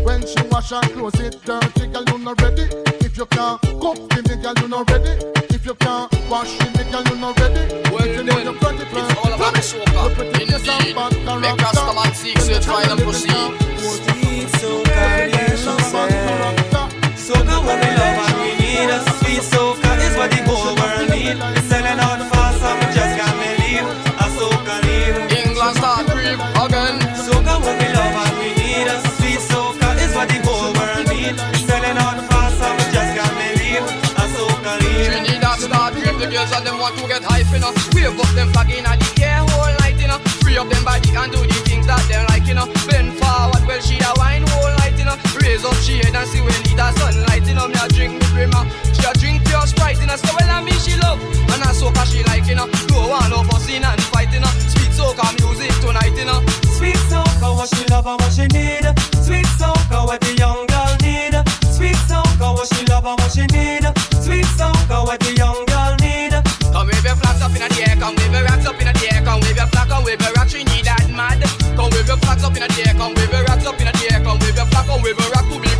When 0.03 0.25
she 0.25 0.41
wash 0.49 0.71
her 0.71 0.81
clothes, 0.81 1.19
it 1.19 1.37
dirty, 1.45 1.87
girl 1.87 2.03
you 2.07 2.17
not 2.19 2.41
ready. 2.41 2.65
If 3.05 3.17
you 3.17 3.25
can't 3.27 3.61
cook 3.61 3.97
for 4.11 4.21
me, 4.25 4.41
girl 4.41 4.53
you 4.57 4.67
not 4.67 4.89
ready. 4.89 5.21
If 5.53 5.65
you 5.65 5.75
can't 5.75 6.11
wash 6.29 6.57
for 6.57 6.69
me, 6.77 6.91
girl 6.91 7.03
you 7.03 7.15
not 7.21 7.39
ready. 7.39 7.89
Well, 7.91 8.03
if 8.03 8.17
you 8.17 8.23
know 8.23 8.33
then, 8.33 8.45
you're 8.45 8.57
pretty, 8.57 8.83
it's 8.83 9.17
all 9.17 9.33
about 9.33 9.53
the 9.53 9.61
soca. 9.61 10.23
Indeed. 10.41 10.95
Make 11.41 11.57
Rastaman 11.57 12.15
seek, 12.15 12.39
search, 12.39 12.65
find 12.65 12.89
and 12.89 13.01
proceed. 13.01 13.29
Sweet 13.77 14.47
soca, 14.57 15.29
yeah, 15.29 15.55
she 15.55 15.83
said. 15.83 17.02
Soca 17.23 17.55
what 17.63 17.79
we 17.79 17.87
love 17.95 18.19
and 18.19 18.35
we 18.43 18.51
need. 18.59 18.91
A 18.91 18.99
sweet 19.15 19.39
soca 19.39 19.95
is 20.03 20.11
what 20.19 20.27
the 20.27 20.43
whole 20.43 20.75
world 20.75 21.07
need. 21.07 21.39
It's 21.55 21.71
selling 21.71 21.95
out 21.95 22.19
fast 22.27 22.59
and 22.59 22.75
we 22.83 22.87
just 22.91 23.15
can't 23.15 23.37
believe. 23.39 23.87
A 24.19 24.27
soca 24.35 24.75
need. 24.83 25.15
England 25.31 25.77
start 25.79 26.03
creep 26.11 26.35
again. 26.35 26.99
Soca 27.15 27.63
what 27.63 27.79
we 27.79 27.87
love 27.95 28.11
and 28.27 28.35
we 28.43 28.51
need. 28.59 28.91
A 28.91 28.99
sweet 29.15 29.39
soca 29.39 29.95
is 30.03 30.11
what 30.11 30.27
the 30.27 30.43
whole 30.43 30.75
world 30.75 31.07
need. 31.07 31.39
It's 31.55 31.63
selling 31.63 31.95
out 31.95 32.19
fast 32.27 32.59
and 32.59 32.75
we 32.75 32.85
just 32.91 33.11
can't 33.15 33.35
believe. 33.39 33.87
A 34.19 34.25
soca 34.35 34.73
need. 34.83 35.07
Trinidad 35.07 35.63
start 35.63 35.95
creep. 35.95 36.19
The 36.19 36.27
girls 36.27 36.51
and 36.51 36.67
them 36.67 36.75
want 36.75 36.99
to 36.99 37.07
get 37.07 37.23
hype, 37.23 37.47
know. 37.55 37.71
Wave 37.95 38.19
up 38.19 38.27
them 38.35 38.51
flag 38.51 38.67
in 38.67 38.83
the 38.83 39.23
air, 39.23 39.39
whole 39.47 39.71
night, 39.79 39.95
know. 39.95 40.19
Free 40.43 40.59
up 40.59 40.67
them 40.67 40.83
body 40.83 41.15
and 41.15 41.31
do 41.31 41.39
the 41.39 41.59
things 41.63 41.87
that 41.87 42.03
they 42.11 42.19
like, 42.35 42.51
know. 42.51 42.67
Bend 42.83 43.15
forward, 43.15 43.63
well 43.63 43.79
she 43.79 43.95
a 44.03 44.11
wine 44.19 44.43
Raise 45.53 45.65
up 45.65 45.75
she 45.85 46.01
head 46.01 46.15
and 46.17 46.25
see 46.25 46.41
when 46.41 46.49
it 46.49 46.81
a 46.81 46.89
sunlight, 46.97 47.45
you 47.45 47.53
know. 47.53 47.67
Me 47.69 47.77
a 47.77 47.85
drink 47.93 48.17
me 48.17 48.25
brimmer, 48.33 48.65
uh. 48.65 48.89
she 48.89 49.05
a 49.05 49.13
drink 49.13 49.45
pure 49.45 49.61
sprite, 49.69 50.01
you 50.01 50.09
know. 50.09 50.17
So 50.17 50.33
well 50.33 50.49
I 50.49 50.65
me 50.65 50.73
she 50.81 50.97
love, 50.97 51.21
and 51.21 51.61
I 51.61 51.69
soca 51.69 52.09
she 52.09 52.25
like, 52.25 52.49
you 52.49 52.57
know. 52.57 52.65
No 52.89 53.13
one 53.13 53.29
no 53.29 53.45
fussing 53.45 53.85
and 53.85 54.01
fight, 54.09 54.33
you 54.33 54.41
know. 54.41 54.49
Sweet 54.73 54.89
soca 54.97 55.21
music 55.37 55.69
tonight, 55.77 56.17
you 56.17 56.25
know. 56.25 56.41
Sweet 56.73 56.97
soca 57.05 57.53
what 57.53 57.69
she 57.69 57.85
love 57.85 58.09
and 58.09 58.17
what 58.17 58.33
she 58.33 58.49
need. 58.49 58.81
Sweet 59.21 59.45
soca 59.61 60.01
what 60.09 60.25
the 60.25 60.33
young 60.41 60.65
girl 60.73 60.89
need. 61.05 61.37
Sweet 61.69 62.01
soca 62.09 62.49
what 62.49 62.65
she 62.73 62.81
love 62.89 63.05
and 63.05 63.21
what 63.21 63.29
she 63.29 63.45
need. 63.53 63.85
Sweet 64.25 64.49
soca 64.57 65.05
what 65.05 65.21
the 65.21 65.37
young 65.37 65.61
girl 65.69 65.93
need. 66.01 66.33
Come 66.73 66.89
wave 66.89 67.05
your 67.05 67.13
flags 67.13 67.45
up 67.45 67.53
in 67.53 67.61
the 67.61 67.69
air, 67.77 67.93
come 68.01 68.17
wave 68.17 68.33
your 68.33 68.41
rocks 68.41 68.65
up 68.65 68.81
in 68.81 68.89
the 68.89 69.05
air, 69.05 69.21
come 69.21 69.37
wave 69.45 69.53
your 69.53 69.69
flag, 69.69 69.85
come 69.85 70.01
wave 70.01 70.17
your 70.17 70.33
rock, 70.33 70.49
Trinidad 70.49 71.13
mad. 71.13 71.45
Come 71.77 71.93
wave 71.93 72.09
your 72.09 72.17
flags 72.25 72.41
up 72.41 72.57
in 72.57 72.65
the 72.65 72.89
air, 72.89 72.97
come 72.97 73.13
wave 73.13 73.29
your 73.29 73.45
rocks 73.45 73.69
up 73.69 73.77
wave 75.03 75.19
your 75.19 75.31
rock 75.31 75.49
to 75.49 75.59
be 75.59 75.72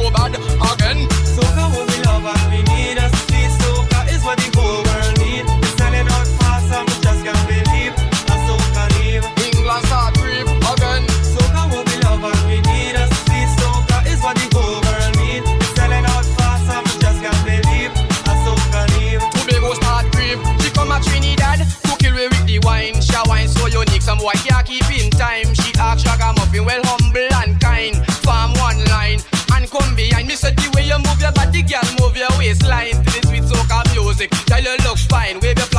fine. 35.13 35.39
Wave 35.39 35.57
your 35.59 35.72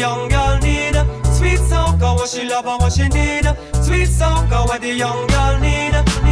young 0.00 0.28
girl 0.28 0.58
need. 0.60 0.96
Sweet 1.36 1.60
soca 1.68 2.16
what 2.16 2.28
she 2.30 2.48
love 2.48 2.66
and 2.66 2.80
what 2.80 2.92
she 2.92 3.06
need. 3.08 3.44
Sweet 3.84 4.08
soca 4.08 4.66
what 4.66 4.80
the 4.80 4.94
young 4.94 5.26
girl 5.26 5.60
need. 5.60 6.29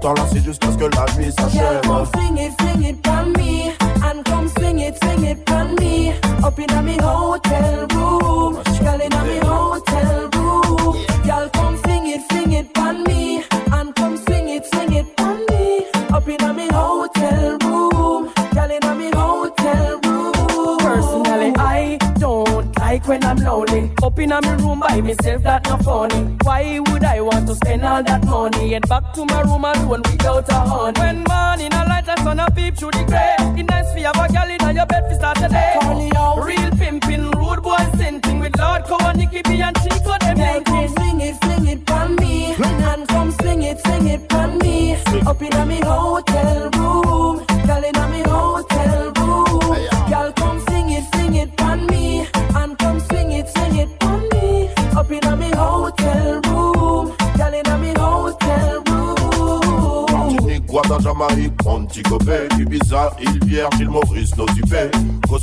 T'as 0.00 0.14
lancé 0.14 0.40
juste 0.40 0.62
parce 0.62 0.76
que 0.76 0.84
la 0.84 1.06
nuit 1.16 1.30
s'achève. 1.32 1.82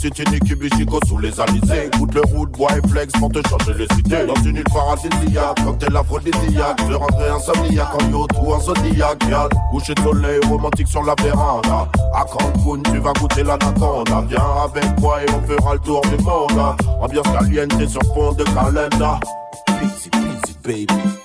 Chichini 0.10 0.39
qui 0.39 0.56
bichico 0.56 1.00
sous 1.06 1.17
les 1.17 1.39
alizés. 1.39 1.89
Écoute 1.93 2.13
le 2.13 2.22
route, 2.34 2.52
bois 2.52 2.70
et 2.78 2.88
flex 2.88 3.12
pour 3.20 3.30
te 3.30 3.39
changer 3.48 3.74
les 3.74 4.00
idées. 4.00 4.26
Dans 4.26 4.41
une 4.43 4.58
île 4.58 4.63
paradisiaque, 4.63 5.63
cocktail 5.65 5.98
aphrodisiaque. 5.98 6.80
Je 6.89 6.93
rentrais 6.93 7.30
insomniaque 7.30 7.93
en 7.93 8.12
yacht 8.12 8.30
ou 8.41 8.54
en 8.54 8.60
zodiac. 8.60 9.20
Coucher 9.72 9.93
de 9.96 10.02
soleil 10.02 10.39
romantique 10.48 10.88
sur 10.88 11.04
la 11.04 11.15
véranda. 11.22 11.88
À 12.13 12.24
Cancun, 12.24 12.84
tu 12.89 13.00
vas 13.00 13.13
goûter 13.13 13.43
l'anaconda. 13.43 14.24
Viens 14.30 14.41
avec 14.63 15.00
moi 15.00 15.24
et 15.24 15.28
on 15.32 15.41
fera 15.46 15.74
le 15.74 15.80
tour 15.80 16.02
du 16.02 16.24
monde. 16.24 16.76
Ambiance 17.02 17.28
caliente 17.28 17.88
sur 17.88 18.02
fond 18.13 18.32
de 18.32 18.43
calenda. 18.46 19.20
Easy, 19.84 20.10
easy, 20.13 20.56
baby. 20.63 21.17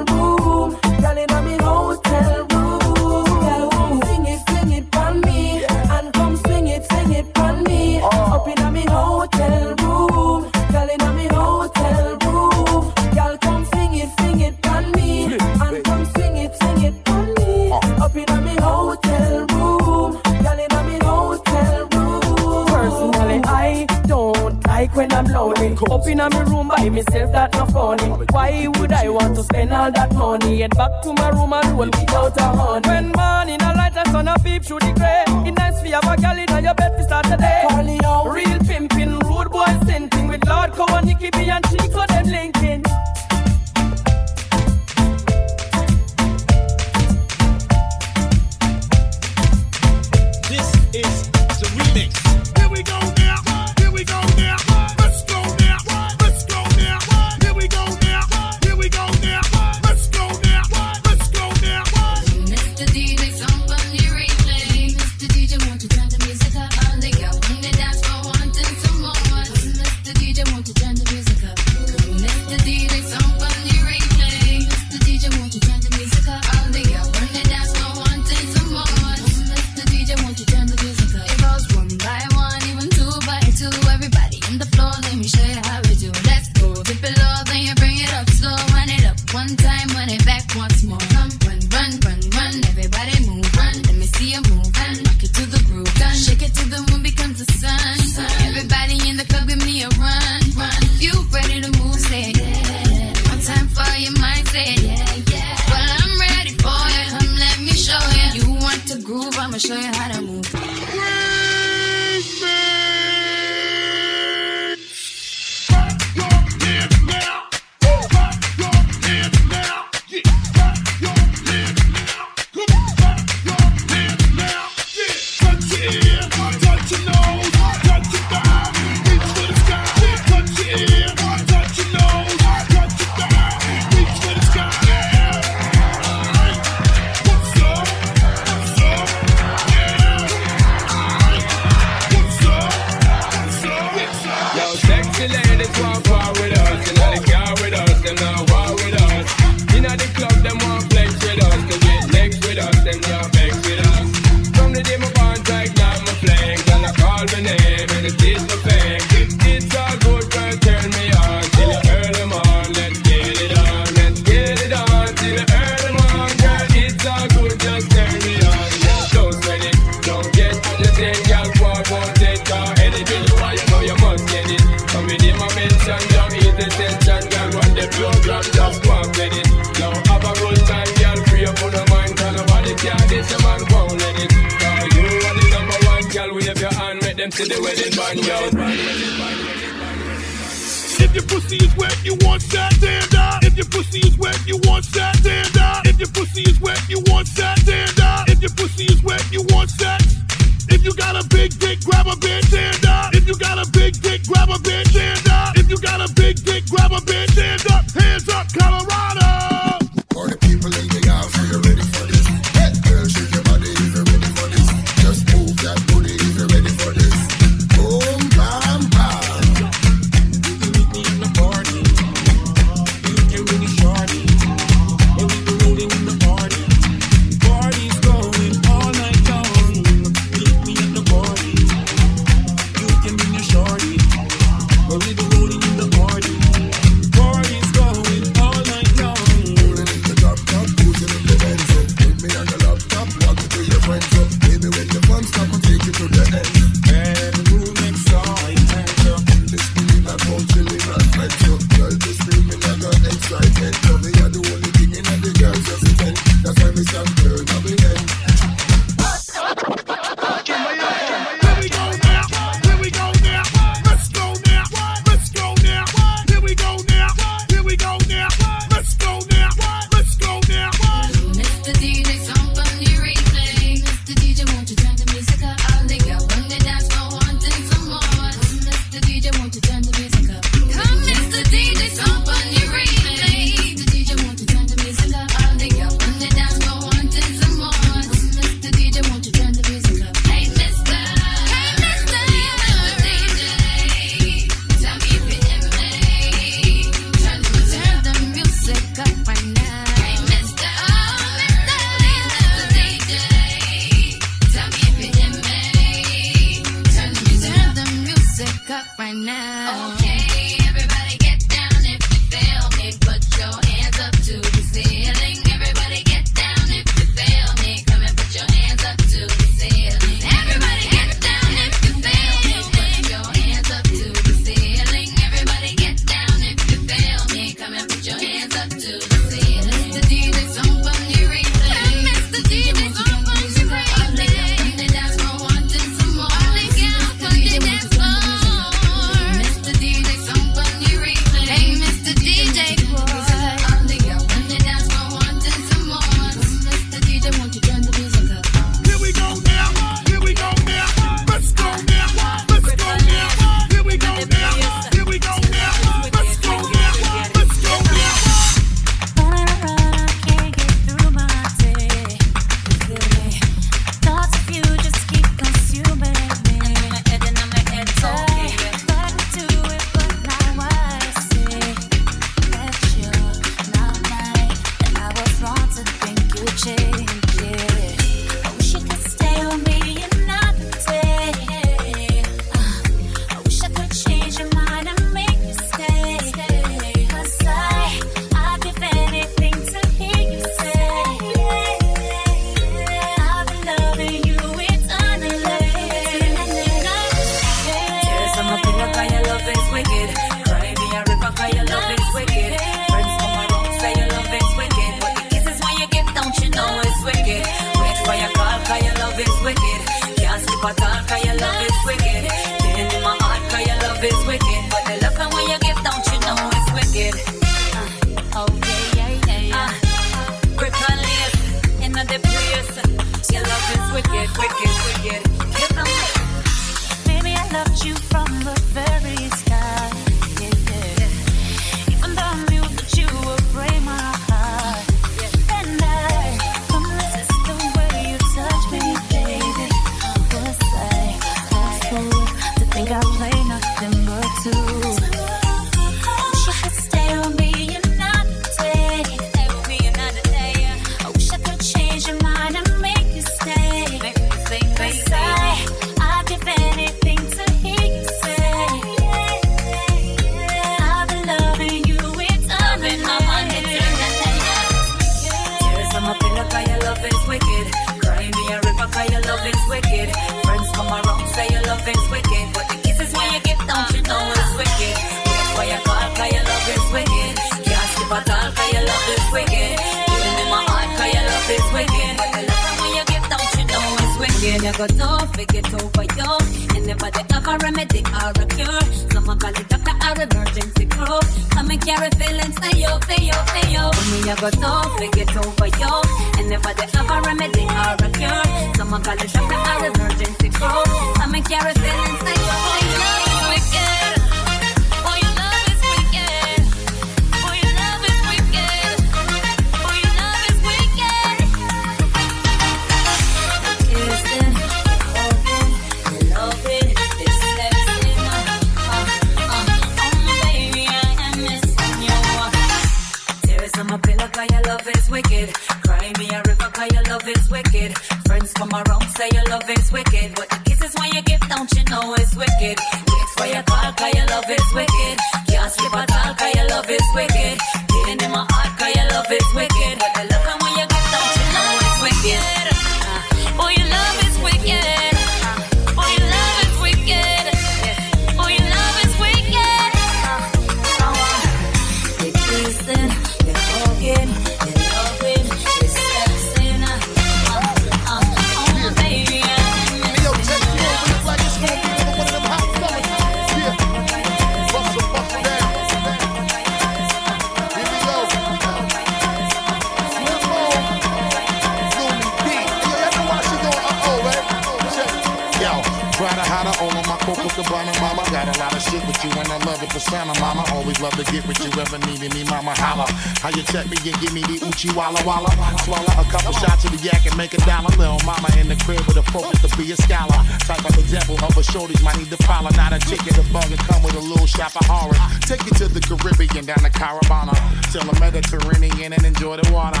Uchi 584.80 584.96
Walla 584.96 585.20
Walla? 585.26 585.50
Swallow 585.84 586.12
a 586.16 586.24
couple 586.30 586.52
shots 586.52 586.86
of 586.86 586.92
the 586.92 587.04
yak 587.04 587.26
and 587.26 587.36
make 587.36 587.52
a 587.52 587.60
dollar. 587.68 587.90
Little 587.98 588.18
mama 588.24 588.48
in 588.56 588.66
the 588.68 588.76
crib 588.76 589.04
with 589.06 589.18
a 589.18 589.22
focus 589.30 589.60
to 589.60 589.68
be 589.76 589.92
a 589.92 589.96
scholar. 589.96 590.40
Type 590.60 590.88
of 590.88 590.96
example 590.96 591.34
of 591.36 591.52
a 591.52 591.60
shorties 591.60 592.02
might 592.02 592.16
need 592.16 592.30
to 592.30 592.38
follow. 592.48 592.70
Not 592.70 592.94
a 592.94 592.98
ticket, 592.98 593.36
a 593.36 593.44
bug, 593.52 593.68
and 593.68 593.78
come 593.80 594.02
with 594.02 594.14
a 594.14 594.20
little 594.20 594.46
shop 594.46 594.72
of 594.76 594.86
horror. 594.86 595.20
Take 595.40 595.64
you 595.66 595.72
to 595.84 595.88
the 595.88 596.00
Caribbean, 596.00 596.64
down 596.64 596.78
to 596.78 596.90
Caravana. 596.90 597.52
Till 597.92 598.04
the 598.08 598.18
Mediterranean 598.20 599.12
and 599.12 599.24
enjoy 599.24 599.58
the 599.58 599.70
water. 599.70 600.00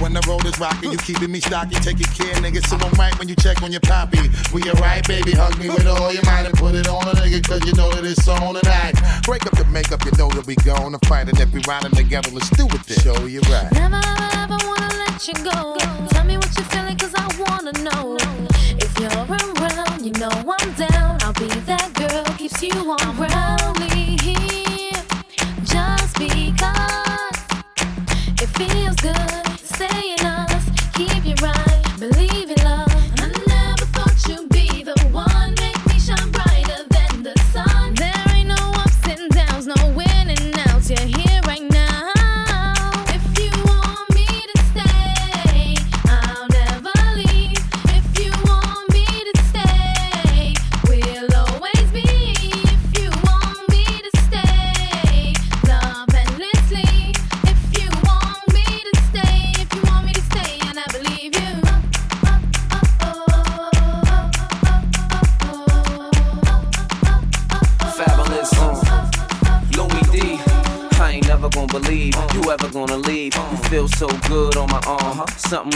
When 0.00 0.14
the 0.14 0.24
road 0.26 0.46
is 0.46 0.58
rocky, 0.58 0.88
you 0.88 0.96
keeping 0.96 1.30
me 1.30 1.40
stocky. 1.40 1.76
Taking 1.76 2.08
care, 2.16 2.34
nigga. 2.40 2.64
So 2.66 2.76
I'm 2.76 2.92
right 2.94 3.16
when 3.18 3.28
you 3.28 3.36
check 3.36 3.62
on 3.62 3.70
your 3.70 3.82
poppy. 3.82 4.30
We 4.52 4.62
alright, 4.70 5.06
baby. 5.06 5.32
Hug 5.32 5.58
me 5.58 5.68
with 5.68 5.86
all 5.86 6.10
your 6.12 6.24
might 6.24 6.46
and 6.46 6.54
put 6.54 6.74
it 6.74 6.88
on 6.88 7.06
a 7.06 7.12
nigga, 7.20 7.46
cause 7.46 7.64
you 7.66 7.74
know 7.74 7.92
that 7.92 8.04
it's 8.04 8.26
on 8.26 8.54
tonight. 8.54 8.94
Break 9.24 9.46
up 9.46 9.56
the 9.56 9.64
makeup, 9.66 10.02
you 10.04 10.12
know 10.16 10.30
that 10.30 10.46
we 10.46 10.54
gonna 10.56 10.98
fight. 11.04 11.28
And 11.28 11.38
if 11.38 11.52
we 11.52 11.60
riding 11.68 11.92
together, 11.92 12.30
let's 12.32 12.48
do 12.50 12.64
it 12.64 12.82
then. 12.88 12.98
Show 12.98 13.26
you 13.26 13.40
right. 13.52 13.70
Never, 13.72 14.00
ever, 14.00 14.28
ever 14.40 14.58
wanna 14.64 14.88
let 15.04 15.28
you 15.28 15.34
go. 15.44 15.76
Tell 16.08 16.24
me 16.24 16.36
what 16.36 16.50
you're 16.56 16.64
feeling, 16.72 16.96
cause 16.96 17.12
I 17.14 17.28
wanna 17.38 17.72
know. 17.84 18.29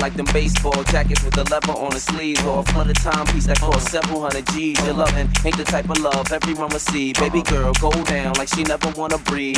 Like 0.05 0.17
them 0.17 0.27
baseball 0.35 0.85
jackets 0.85 1.25
with 1.25 1.33
the 1.33 1.45
leather 1.45 1.73
on 1.73 1.89
the 1.89 1.99
sleeves. 1.99 2.45
Or 2.45 2.59
a 2.59 2.63
flooded 2.63 2.97
timepiece 2.97 3.47
that 3.47 3.59
costs 3.59 3.91
several 3.91 4.21
hundred 4.21 4.47
G's. 4.49 4.79
Your 4.85 4.93
loving 4.93 5.31
ain't 5.47 5.57
the 5.57 5.65
type 5.65 5.89
of 5.89 5.99
love 5.99 6.31
everyone 6.31 6.69
will 6.69 6.79
see. 6.79 7.15
Baby 7.15 7.41
girl, 7.41 7.73
go 7.81 7.91
down 8.05 8.35
like 8.35 8.49
she 8.49 8.65
never 8.65 8.91
wanna 8.99 9.17
breathe. 9.17 9.57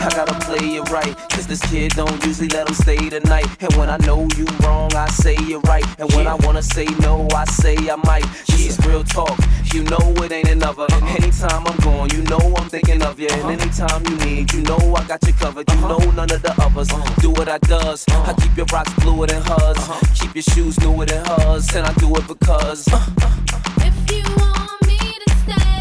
I 0.00 0.08
gotta 0.10 0.34
play 0.46 0.76
it 0.76 0.90
right, 0.90 1.16
cause 1.28 1.46
this 1.46 1.60
kid 1.70 1.92
don't 1.92 2.24
usually 2.24 2.48
let 2.48 2.68
him 2.68 2.74
stay 2.74 3.08
the 3.08 3.20
night. 3.20 3.46
And 3.60 3.72
when 3.74 3.90
I 3.90 3.98
know 3.98 4.26
you 4.36 4.46
wrong, 4.60 4.94
I 4.94 5.08
say 5.08 5.36
you're 5.46 5.60
right. 5.60 5.84
And 5.98 6.10
when 6.14 6.26
I 6.26 6.34
wanna 6.46 6.62
say 6.62 6.86
no, 7.00 7.28
I 7.34 7.44
say 7.44 7.76
I 7.76 7.96
might. 7.96 8.24
This 8.46 8.78
is 8.78 8.86
real 8.86 9.04
talk, 9.04 9.38
you 9.72 9.82
know 9.84 9.98
it 10.24 10.32
ain't 10.32 10.48
another. 10.48 10.84
Uh-huh. 10.84 11.16
Anytime 11.16 11.66
I'm 11.66 11.76
gone, 11.78 12.08
you 12.10 12.22
know 12.22 12.54
I'm 12.56 12.68
thinking 12.68 13.02
of 13.02 13.20
you. 13.20 13.28
And 13.30 13.42
uh-huh. 13.42 13.50
anytime 13.50 14.06
you 14.06 14.16
need, 14.24 14.52
you 14.52 14.62
know 14.62 14.94
I 14.94 15.04
got 15.06 15.26
you 15.26 15.32
covered. 15.32 15.70
You 15.70 15.78
uh-huh. 15.78 15.98
know 15.98 16.10
none 16.12 16.30
of 16.30 16.42
the 16.42 16.54
others 16.58 16.88
do 17.20 17.30
what 17.30 17.48
I 17.48 17.58
does. 17.58 18.04
I 18.08 18.34
keep 18.40 18.56
your 18.56 18.66
rocks 18.72 18.92
bluer 19.02 19.26
than 19.26 19.42
hers, 19.42 19.78
keep 20.18 20.34
your 20.34 20.42
shoes 20.42 20.78
newer 20.80 21.06
than 21.06 21.24
hers, 21.24 21.74
and 21.74 21.86
I 21.86 21.92
do 21.94 22.14
it 22.16 22.26
because. 22.26 22.86
If 22.88 23.96
you 24.10 24.22
want 24.36 24.86
me 24.86 24.98
to 24.98 25.34
stay, 25.44 25.79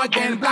anyway. 0.00 0.08
Come 0.08 0.47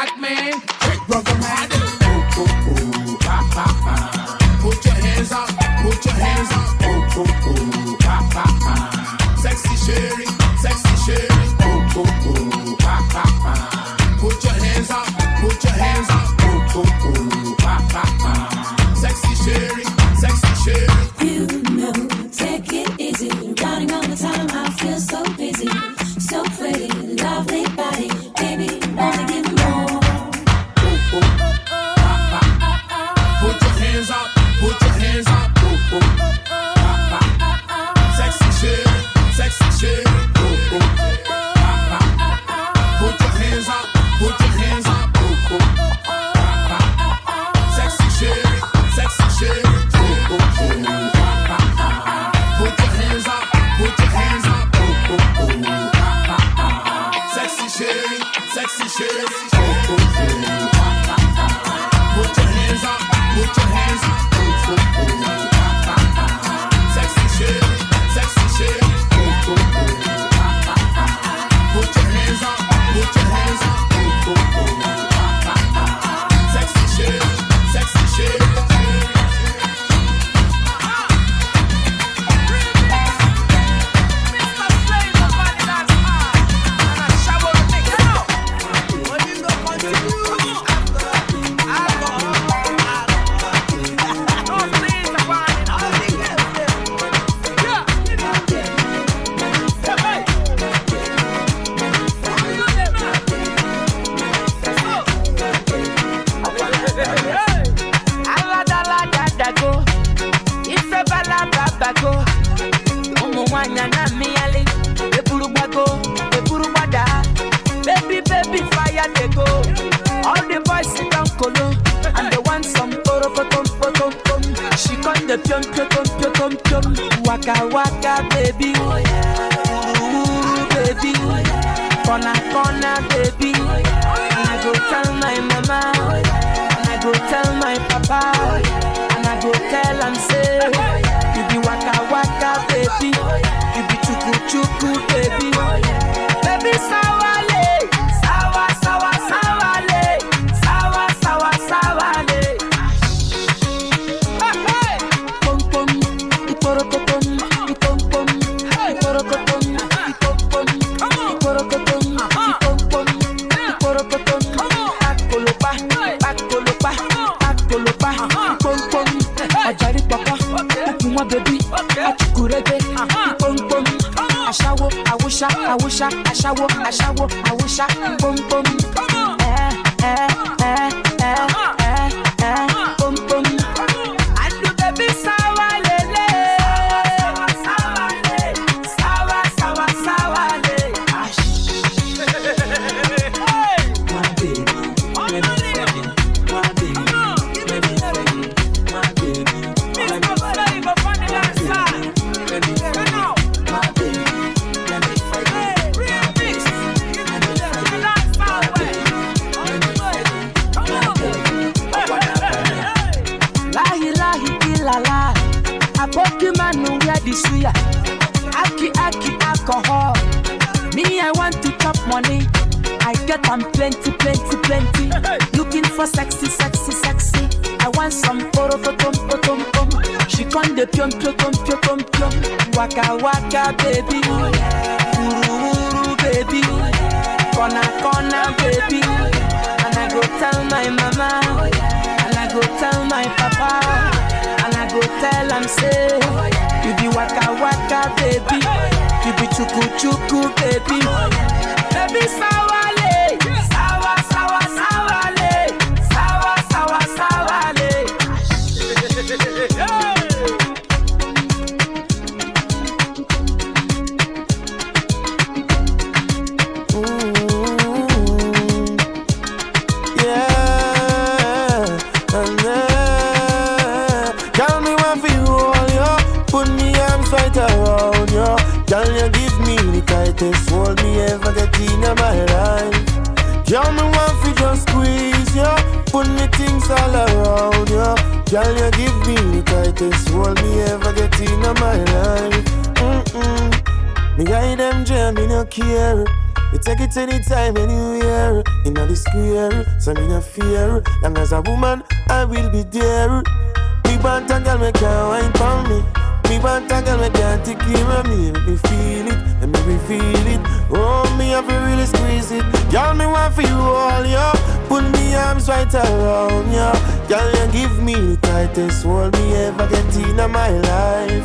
you 313.67 313.79
all, 313.79 314.25
yo. 314.27 314.53
Put 314.89 315.05
me 315.13 315.35
arms 315.35 315.69
right 315.69 315.93
around 315.95 316.73
ya. 316.73 316.93
Girl, 317.29 317.51
you 317.59 317.73
give 317.73 318.03
me 318.03 318.15
the 318.15 318.37
tightest 318.43 319.05
hold 319.05 319.33
me 319.35 319.55
ever 319.55 319.89
get 319.89 320.17
in 320.17 320.37
my 320.51 320.71
life. 320.71 321.45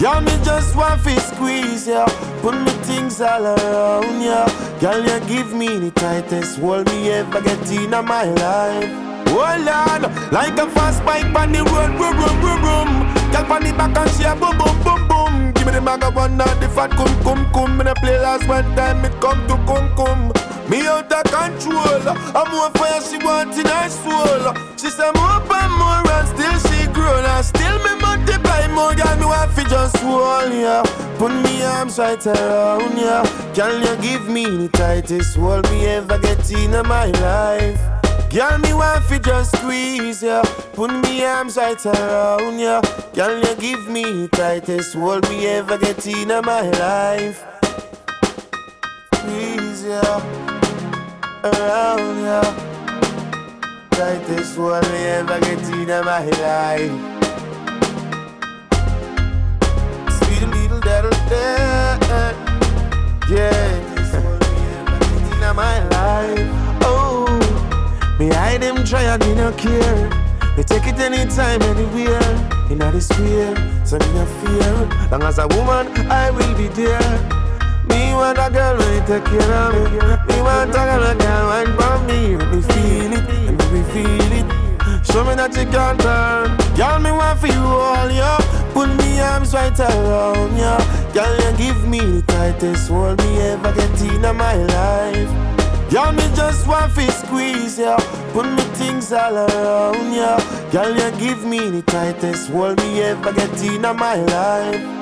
Girl, 0.00 0.20
me 0.22 0.32
just 0.42 0.74
want 0.74 1.02
to 1.04 1.20
squeeze 1.20 1.86
ya. 1.86 2.06
Put 2.40 2.54
me 2.54 2.70
things 2.88 3.20
all 3.20 3.44
around 3.44 4.22
ya. 4.22 4.48
Girl, 4.80 5.00
you 5.04 5.20
give 5.28 5.52
me 5.52 5.78
the 5.78 5.90
tightest 5.90 6.58
hold 6.58 6.86
me 6.86 7.10
ever 7.10 7.40
get 7.42 7.70
in 7.70 7.90
my 7.90 8.24
life. 8.24 8.90
Hold 9.28 9.68
on, 9.68 10.02
like 10.32 10.58
a 10.58 10.66
fast 10.70 11.04
bike 11.04 11.32
on 11.36 11.52
the 11.52 11.62
road, 11.62 11.92
boom, 11.98 12.16
boom, 12.16 12.40
boom, 12.40 12.60
boom. 12.62 12.90
Girl, 13.30 13.52
on 13.52 13.62
the 13.62 13.72
back 13.76 13.96
and 13.96 14.10
she 14.10 14.24
a 14.24 14.34
boom, 14.34 14.58
boom, 14.58 14.82
boom, 14.82 15.06
boom. 15.06 15.52
Give 15.52 15.66
me 15.66 15.72
the 15.72 15.80
maga 15.80 16.10
one 16.10 16.36
now, 16.36 16.52
the 16.54 16.68
fat 16.68 16.90
cum, 16.90 17.12
cum, 17.22 17.52
cum. 17.52 17.76
Me 17.78 17.84
play 18.00 18.18
last 18.18 18.48
one 18.48 18.64
time, 18.74 19.04
it 19.04 19.12
come 19.20 19.46
to 19.46 19.56
cum, 19.68 19.94
cum. 19.94 20.49
Me 20.70 20.86
out 20.86 21.12
of 21.12 21.24
control. 21.24 22.00
I'm 22.38 22.48
more 22.52 22.70
fire 22.78 23.02
she 23.02 23.18
want 23.18 23.58
in 23.58 23.66
her 23.66 23.88
soul. 23.88 24.54
She 24.78 24.88
say 24.88 25.10
more 25.16 25.42
and 25.42 25.72
more 25.74 26.06
and 26.14 26.28
still 26.28 26.58
she 26.70 26.86
grown 26.92 27.24
and 27.24 27.44
still 27.44 27.76
me 27.82 28.00
multiply 28.00 28.68
more. 28.68 28.94
Girl, 28.94 29.16
me 29.16 29.26
want 29.26 29.50
just 29.68 29.96
hold 29.96 30.52
ya. 30.52 30.84
Put 31.18 31.32
me 31.42 31.64
arms 31.64 31.98
right 31.98 32.24
around 32.24 32.96
ya. 32.96 33.24
Can 33.52 33.82
you 33.82 33.96
give 34.00 34.28
me 34.28 34.44
the 34.44 34.68
tightest 34.68 35.36
hold 35.36 35.68
me 35.72 35.86
ever 35.86 36.20
get 36.20 36.48
in 36.52 36.70
my 36.86 37.06
life? 37.06 37.80
Girl, 38.30 38.56
me 38.58 38.72
want 38.72 39.04
fi 39.06 39.18
just 39.18 39.56
squeeze 39.56 40.22
ya. 40.22 40.44
Put 40.74 40.92
me 41.02 41.24
arms 41.24 41.56
right 41.56 41.84
around 41.84 42.60
ya. 42.60 42.80
Girl, 43.12 43.36
you 43.36 43.56
give 43.56 43.88
me 43.88 44.04
the 44.04 44.28
tightest 44.28 44.94
hold 44.94 45.28
me 45.28 45.48
ever 45.48 45.78
get 45.78 46.06
in 46.06 46.28
my 46.28 46.70
life. 46.70 47.44
Squeeze 49.14 49.84
ya 49.88 50.59
around 51.44 52.24
ya. 52.24 52.42
Tightest 53.90 54.56
hold 54.56 54.82
me 54.90 54.98
ever 55.06 55.40
get 55.40 55.62
in 55.68 55.88
my 56.04 56.24
life. 56.44 56.92
Sweet 60.16 60.44
little 60.48 60.80
that, 60.80 62.34
yeah. 63.28 63.60
This 63.94 64.12
hold 64.14 64.40
me 64.40 64.60
ever 64.76 64.98
get 64.98 65.32
in 65.32 65.56
my 65.56 65.78
life. 65.88 66.50
Oh. 66.82 67.26
Me 68.18 68.28
hide 68.28 68.60
them 68.60 68.84
try 68.84 69.02
and 69.02 69.22
me 69.24 69.34
no 69.34 69.52
care. 69.52 70.10
Me 70.56 70.62
take 70.62 70.86
it 70.86 70.98
anytime, 70.98 71.62
anywhere. 71.62 72.20
In 72.70 72.78
the 72.78 73.00
square, 73.00 73.56
so 73.84 73.98
me 73.98 74.06
no 74.12 74.26
fear. 74.26 75.08
Long 75.10 75.22
as 75.22 75.38
a 75.38 75.46
woman, 75.48 75.88
I 76.10 76.30
will 76.30 76.54
be 76.56 76.68
there. 76.68 77.39
Me 77.90 78.14
want 78.14 78.38
a 78.38 78.48
girl 78.50 78.78
when 78.78 79.04
take 79.06 79.24
care 79.24 79.52
of 79.52 79.74
me. 79.74 79.98
Me 80.28 80.42
want 80.42 80.70
a 80.70 80.72
girl 80.72 81.00
that 81.02 81.18
can 81.18 81.42
wine 81.50 81.72
for 81.76 81.98
me. 82.06 82.36
Let 82.36 82.54
me 82.54 82.62
feel 82.62 83.12
it, 83.18 83.24
let 83.58 83.72
me 83.72 83.82
feel 83.92 84.32
it. 84.38 84.60
Show 85.06 85.24
me 85.24 85.34
that 85.34 85.56
you 85.56 85.66
can 85.66 85.98
turn. 85.98 86.56
Girl, 86.76 86.98
me 87.00 87.10
want 87.10 87.40
for 87.40 87.48
you 87.48 87.60
all, 87.60 88.10
yo. 88.10 88.38
Put 88.72 88.88
me 88.98 89.20
arms 89.20 89.52
right 89.52 89.78
around 89.78 90.56
ya. 90.56 90.78
Girl, 91.12 91.34
you 91.42 91.56
give 91.58 91.88
me 91.88 91.98
the 91.98 92.22
tightest 92.22 92.88
hold 92.88 93.18
me 93.18 93.40
ever 93.40 93.72
get 93.74 94.00
in 94.02 94.22
my 94.22 94.54
life. 94.54 95.30
Girl, 95.90 96.12
me 96.12 96.22
just 96.36 96.68
want 96.68 96.94
to 96.94 97.10
squeeze 97.10 97.78
ya. 97.78 97.96
Put 98.32 98.46
me 98.46 98.62
things 98.78 99.12
all 99.12 99.36
around 99.36 100.14
ya. 100.14 100.38
Girl, 100.70 100.94
you 100.94 101.10
give 101.18 101.44
me 101.44 101.70
the 101.70 101.82
tightest 101.82 102.50
hold 102.50 102.78
me 102.78 103.02
ever 103.02 103.32
get 103.32 103.62
in 103.64 103.82
my 103.82 104.14
life. 104.14 104.99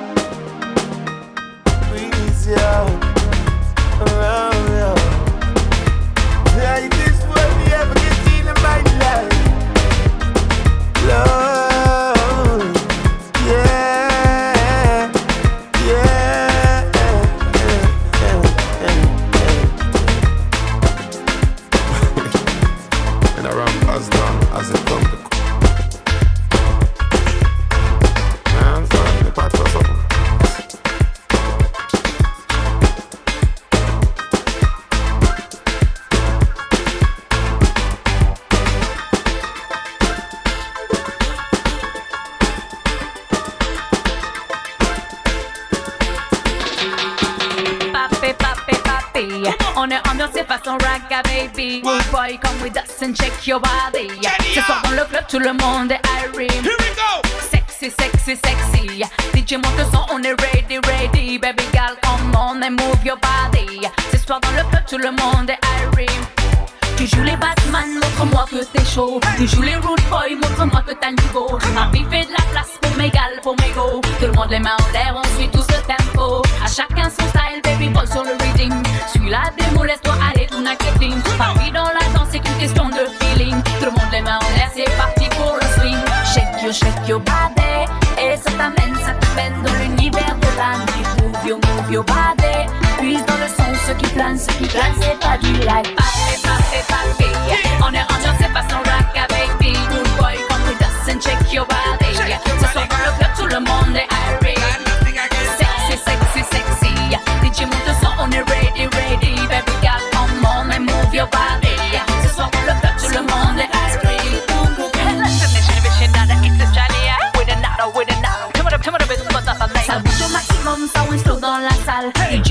Get 7.95 8.17
in 8.39 8.45
my 8.45 8.81
life. 8.99 9.31
Love. 11.05 11.48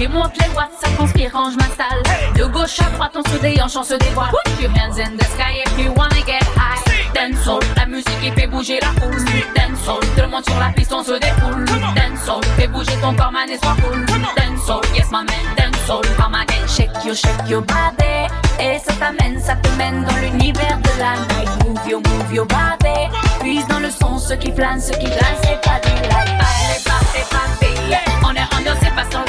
Salle. 0.09 0.15
Monte 0.15 0.33
les 0.41 0.55
watts, 0.55 0.71
ça 0.81 0.91
conspire 0.97 1.31
quand 1.33 1.51
je 1.51 1.57
m'installe. 1.57 2.03
De 2.37 2.45
gauche 2.45 2.81
à 2.81 2.91
droite, 2.91 3.13
on 3.17 3.31
se 3.31 3.37
déhanche, 3.39 3.77
on 3.77 3.83
se 3.83 3.95
dévoile. 3.95 4.31
Put 4.31 4.63
your 4.63 4.71
hands 4.71 4.99
in 4.99 5.17
the 5.17 5.25
sky 5.25 5.63
if 5.65 5.79
you 5.79 5.93
wanna 5.97 6.21
get 6.27 6.43
high. 6.57 6.79
Dancehall, 7.15 7.61
la 7.77 7.87
musique 7.87 8.21
qui 8.21 8.31
fait 8.33 8.47
bouger 8.47 8.79
la 8.81 8.89
foule. 9.01 9.25
Dancehall, 9.57 10.01
tout 10.01 10.23
le 10.23 10.29
monde 10.29 10.45
sur 10.45 10.59
la 10.59 10.71
piste, 10.71 10.93
on 10.93 11.03
se 11.03 11.19
défoule. 11.19 11.65
Dancehall, 11.65 12.45
fais 12.57 12.69
bouger 12.69 12.97
ton 13.01 13.15
corps, 13.15 13.33
man, 13.33 13.49
et 13.51 13.59
sois 13.59 13.77
cool. 13.83 14.05
Dancehall, 14.07 14.81
yes 14.95 15.07
my 15.11 15.25
man, 15.25 15.57
dancehall, 15.57 16.03
come 16.17 16.35
again. 16.35 16.67
Shake 16.69 17.05
your, 17.05 17.15
shake 17.15 17.49
your 17.49 17.63
body. 17.63 18.29
Et 18.61 18.79
ça 18.79 18.93
t'amène, 18.99 19.41
ça 19.41 19.55
te 19.57 19.69
mène 19.77 20.05
dans 20.05 20.17
l'univers 20.17 20.79
de 20.79 20.99
la 20.99 21.15
night. 21.15 21.65
Move 21.65 21.89
your, 21.89 22.01
move 22.01 22.33
your 22.33 22.47
body. 22.47 23.09
Puise 23.41 23.67
dans 23.69 23.79
le 23.79 23.91
son, 23.91 24.19
ce 24.19 24.35
qui 24.35 24.51
plane, 24.51 24.81
ce 24.81 24.93
qui 24.93 25.07
plane, 25.07 25.37
c'est 25.43 25.61
pas 25.63 25.81
du 25.81 25.95
light. 26.03 26.39
Party, 26.39 26.83
party, 26.85 27.21
party. 27.31 27.95
On 28.25 28.35
est 28.35 28.55
ambiancé 28.55 28.87
façon 28.91 29.25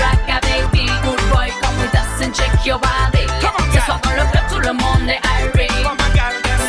and 2.29 2.35
shake 2.35 2.65
your 2.65 2.79
body. 2.79 3.25
Come 3.41 3.55
on, 3.57 3.65
just 3.73 3.87
walk 3.89 4.01
dans 4.03 4.13
le 4.13 4.25
club, 4.31 4.45
tout 4.51 4.59
le 4.59 4.73
monde 4.73 5.09
est 5.09 5.21
irate. 5.41 5.71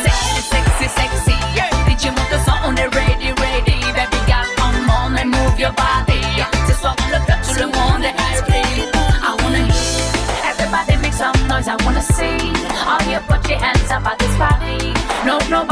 Sexy, 0.03 0.41
sexy, 0.53 0.87
sexy. 0.99 1.35
Yeah. 1.55 1.69
DJ 1.87 2.09
monte 2.09 2.31
le 2.31 2.39
son, 2.45 2.57
on 2.65 2.75
est 2.75 2.89
ready, 2.95 3.29
ready. 3.43 3.77
Baby 3.93 4.19
girl, 4.27 4.47
come 4.57 4.89
on 4.89 5.17
and 5.19 5.29
move 5.29 5.59
your 5.59 5.73
body. 5.73 6.21
Just 6.67 6.83
walk 6.83 6.97
dans 6.97 7.11
le 7.15 7.19
club, 7.25 7.39
tout 7.47 7.59
le 7.59 7.67
monde 7.67 8.03
est 8.03 8.15
irate. 8.33 8.89
I 9.21 9.35
wanna 9.43 9.63
hear 9.69 10.49
everybody 10.49 10.97
make 10.97 11.13
some 11.13 11.37
noise. 11.47 11.67
I 11.67 11.77
wanna 11.85 12.01
see 12.01 12.39
all 12.87 13.03
your 13.11 13.21
put 13.29 13.47
your 13.47 13.59
hands 13.59 13.91
up 13.91 14.05
at 14.07 14.17
this 14.17 14.35
party. 14.37 14.93
No, 15.25 15.37
no. 15.49 15.70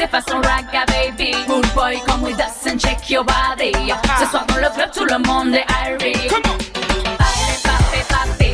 Et 0.00 0.06
façon 0.06 0.40
ragga 0.40 0.84
baby. 0.86 1.34
Good 1.46 1.74
boy, 1.74 2.00
come 2.06 2.22
with 2.22 2.38
us 2.38 2.66
and 2.66 2.78
check 2.78 3.10
your 3.10 3.24
body. 3.24 3.72
Ce 4.18 4.26
soir 4.26 4.44
dans 4.46 4.56
le 4.56 4.68
club, 4.74 4.90
tout 4.92 5.04
le 5.04 5.18
monde 5.18 5.54
est 5.54 5.66
irie. 5.86 6.28
Baile, 6.28 7.58
papi, 7.62 8.00
papi. 8.08 8.52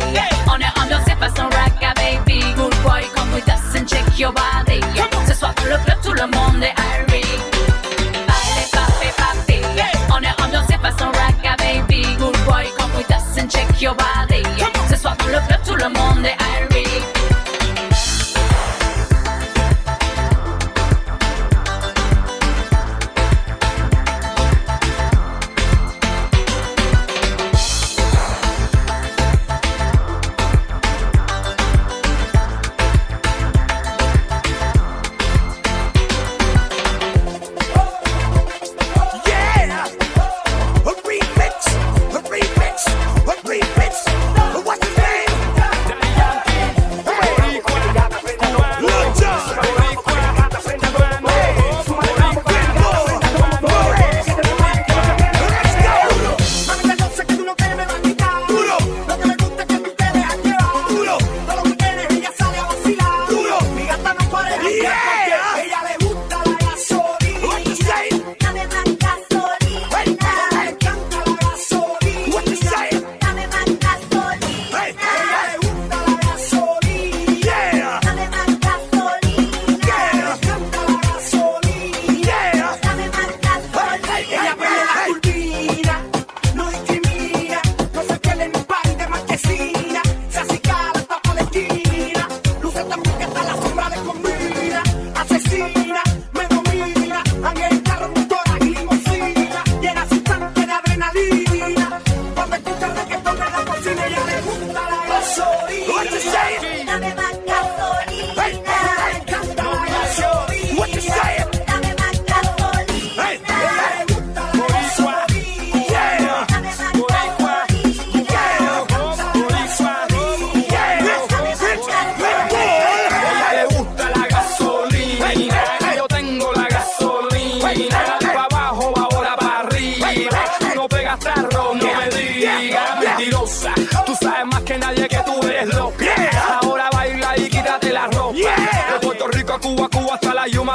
On 0.48 0.58
est 0.58 0.80
ambiance 0.80 1.06
et 1.06 1.16
façon 1.16 1.48
ragga 1.48 1.94
baby. 1.94 2.40
Good 2.56 2.74
boy, 2.82 3.02
come 3.14 3.32
with 3.34 3.48
us 3.48 3.80
and 3.80 3.86
check 3.86 4.18
your 4.18 4.32
body. 4.32 4.80
Ce 5.28 5.34
soir 5.34 5.54
dans 5.56 5.64
le 5.64 5.78
club, 5.84 5.98
tout 6.02 6.12
le 6.12 6.26
monde 6.26 6.62
est 6.62 6.74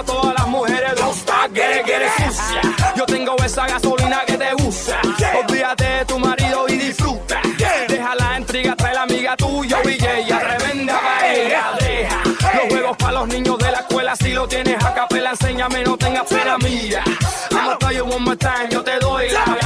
todas 0.03 0.33
las 0.35 0.47
mujeres 0.47 0.91
get 1.53 2.01
it 2.01 2.11
sucia. 2.17 2.61
Yo 2.95 3.05
tengo 3.05 3.35
esa 3.43 3.67
gasolina 3.67 4.21
que 4.25 4.37
te 4.37 4.53
gusta. 4.53 4.99
Olvídate 5.39 5.83
de 5.83 6.05
tu 6.05 6.19
marido 6.19 6.65
y 6.67 6.77
disfruta. 6.77 7.41
Deja 7.87 8.15
la 8.15 8.39
intriga, 8.39 8.75
trae 8.75 8.93
la 8.93 9.03
amiga 9.03 9.35
tuya 9.35 9.77
y 9.83 10.05
ella 10.05 10.39
revenda 10.39 10.99
paella. 10.99 11.63
Deja 11.79 12.23
los 12.55 12.67
juegos 12.69 12.97
para 12.97 13.11
los 13.13 13.27
niños 13.27 13.57
de 13.57 13.71
la 13.71 13.79
escuela. 13.79 14.15
Si 14.15 14.33
lo 14.33 14.47
tienes 14.47 14.83
a 14.83 14.93
capela, 14.93 15.31
enséñame, 15.31 15.83
no 15.83 15.97
tengas 15.97 16.27
pena 16.27 16.57
mía. 16.57 17.03
I'ma 17.51 17.77
tell 17.77 17.91
you 17.91 18.05
one 18.05 18.23
more 18.23 18.37
time, 18.37 18.69
yo 18.69 18.83
te 18.83 18.97
doy 18.99 19.29
la 19.29 19.60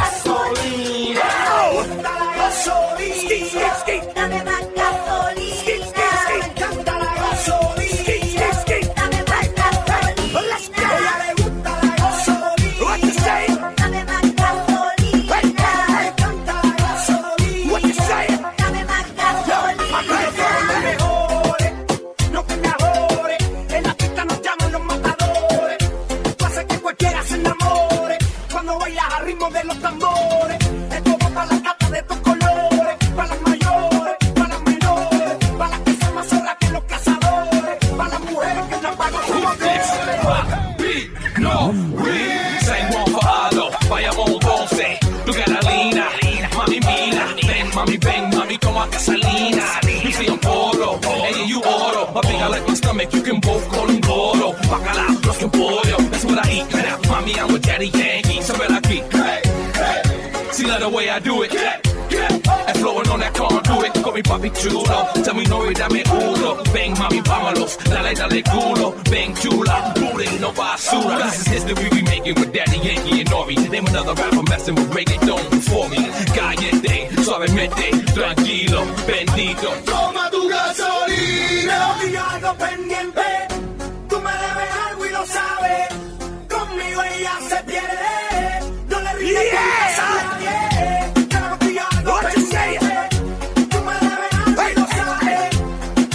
you 53.13 53.21
can 53.21 53.39
both 53.39 53.67
call 53.69 53.87
him 53.87 54.01
Goro 54.01 54.53
Bacala, 54.69 55.07
los 55.25 55.37
que 55.37 55.47
pollo, 55.47 55.97
that's 56.09 56.25
what 56.25 56.45
I 56.45 56.51
eat. 56.51 56.73
Now, 56.73 56.97
Mami, 57.09 57.37
I'm 57.37 57.51
with 57.51 57.63
Daddy 57.63 57.87
Yankee, 57.87 58.41
so 58.41 58.53
ven 58.53 58.71
aquí 58.71 59.01
Hey, 59.11 59.41
hey, 59.73 60.51
see 60.51 60.67
like 60.67 60.79
the 60.79 60.89
way 60.89 61.09
I 61.09 61.19
do 61.19 61.43
it. 61.43 61.51
And 62.67 62.77
flowing 62.79 63.09
on 63.09 63.19
that 63.19 63.33
conduit, 63.33 63.93
call 64.03 64.13
me 64.13 64.21
papi 64.21 64.49
chulo 64.55 65.23
Tell 65.23 65.33
me 65.33 65.43
no 65.45 65.65
y 65.65 65.73
dame 65.73 66.03
uno 66.09 66.63
Ven 66.71 66.93
mami, 66.93 67.21
vámonos, 67.21 67.77
dale, 67.85 68.13
dale 68.13 68.41
culo 68.43 68.95
Ven 69.09 69.35
chula, 69.35 69.93
booty, 69.95 70.39
no 70.39 70.51
basura. 70.51 71.23
This 71.23 71.41
is 71.41 71.47
history 71.47 71.89
we 71.91 72.01
making 72.03 72.35
with 72.35 72.53
Daddy 72.53 72.77
Yankee 72.77 73.21
and 73.21 73.29
Nori. 73.29 73.69
Name 73.69 73.87
another 73.87 74.13
rapper 74.13 74.43
messing 74.49 74.75
with 74.75 74.89
reggaeton 74.91 75.49
before 75.49 75.89
me. 75.89 75.97
Caliente, 76.33 77.09
suavemente, 77.23 77.91
tranquilo, 78.13 78.85
bendito. 79.05 79.69
Toma 79.85 80.29
tu 80.31 80.47
gasolina. 80.49 81.14
Contigo 81.95 82.21
algo 82.29 82.53
pendiente. 82.55 83.21
Tú 84.09 84.19
me 84.21 84.31
debes 84.31 84.69
algo 84.89 85.05
y 85.05 85.09
lo 85.09 85.25
sabes. 85.25 85.87
Conmigo 86.49 87.01
ella 87.03 87.31
se 87.49 87.63
pierde. 87.63 88.73
No 88.89 88.99
le 88.99 89.13
rindes 89.13 89.99
a 89.99 90.07
nadie. 90.23 91.13
Contigo 91.49 91.81
algo 91.97 92.11
What 92.13 92.33
you 92.35 92.45
say? 92.47 92.77
pendiente. 92.79 93.15
Tú 93.69 93.77
me 93.87 93.93
debes 93.93 94.33
algo 94.45 94.61
y 94.69 94.75
lo 94.79 94.87
sabes. 94.87 95.49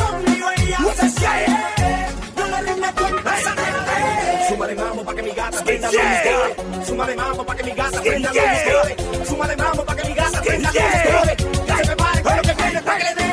Conmigo 0.02 0.46
ella 0.58 0.78
What 0.84 0.94
se 0.96 1.06
you 1.06 1.12
say? 1.18 1.44
pierde. 1.46 2.06
No 2.36 2.46
le 2.46 2.62
rindes 2.62 2.92
cuentas 2.92 3.46
a 3.46 3.54
nadie. 3.54 4.48
Súmale 4.48 4.74
mambo 4.74 5.04
pa' 5.04 5.14
que 5.14 5.22
mi 5.22 5.30
gata 5.30 5.64
prenda 5.64 5.90
Yeah. 5.90 6.24
los. 6.78 6.86
Súmale 6.86 7.16
mambo 7.16 7.44
pa' 7.46 7.56
que 7.56 7.64
mi 7.64 7.70
gata 7.72 8.00
prenda 8.02 8.28
los 8.28 8.34
Yeah. 8.36 8.52
mosquetes. 8.52 9.28
Súmale 9.28 9.56
mambo 9.56 9.84
pa' 9.84 9.96
que 9.96 10.04
mi 10.08 10.14
gata 10.14 10.40
prenda 10.42 10.68
los 10.68 10.74
Yeah. 10.74 10.90
mosquetes. 10.92 11.46
Que 11.76 11.84
se 11.86 11.96
con 12.22 12.36
lo 12.36 12.42
que 12.42 12.54
viene 12.54 12.82
pa' 12.82 12.96
que 12.98 13.04
le 13.04 13.14
dé. 13.14 13.29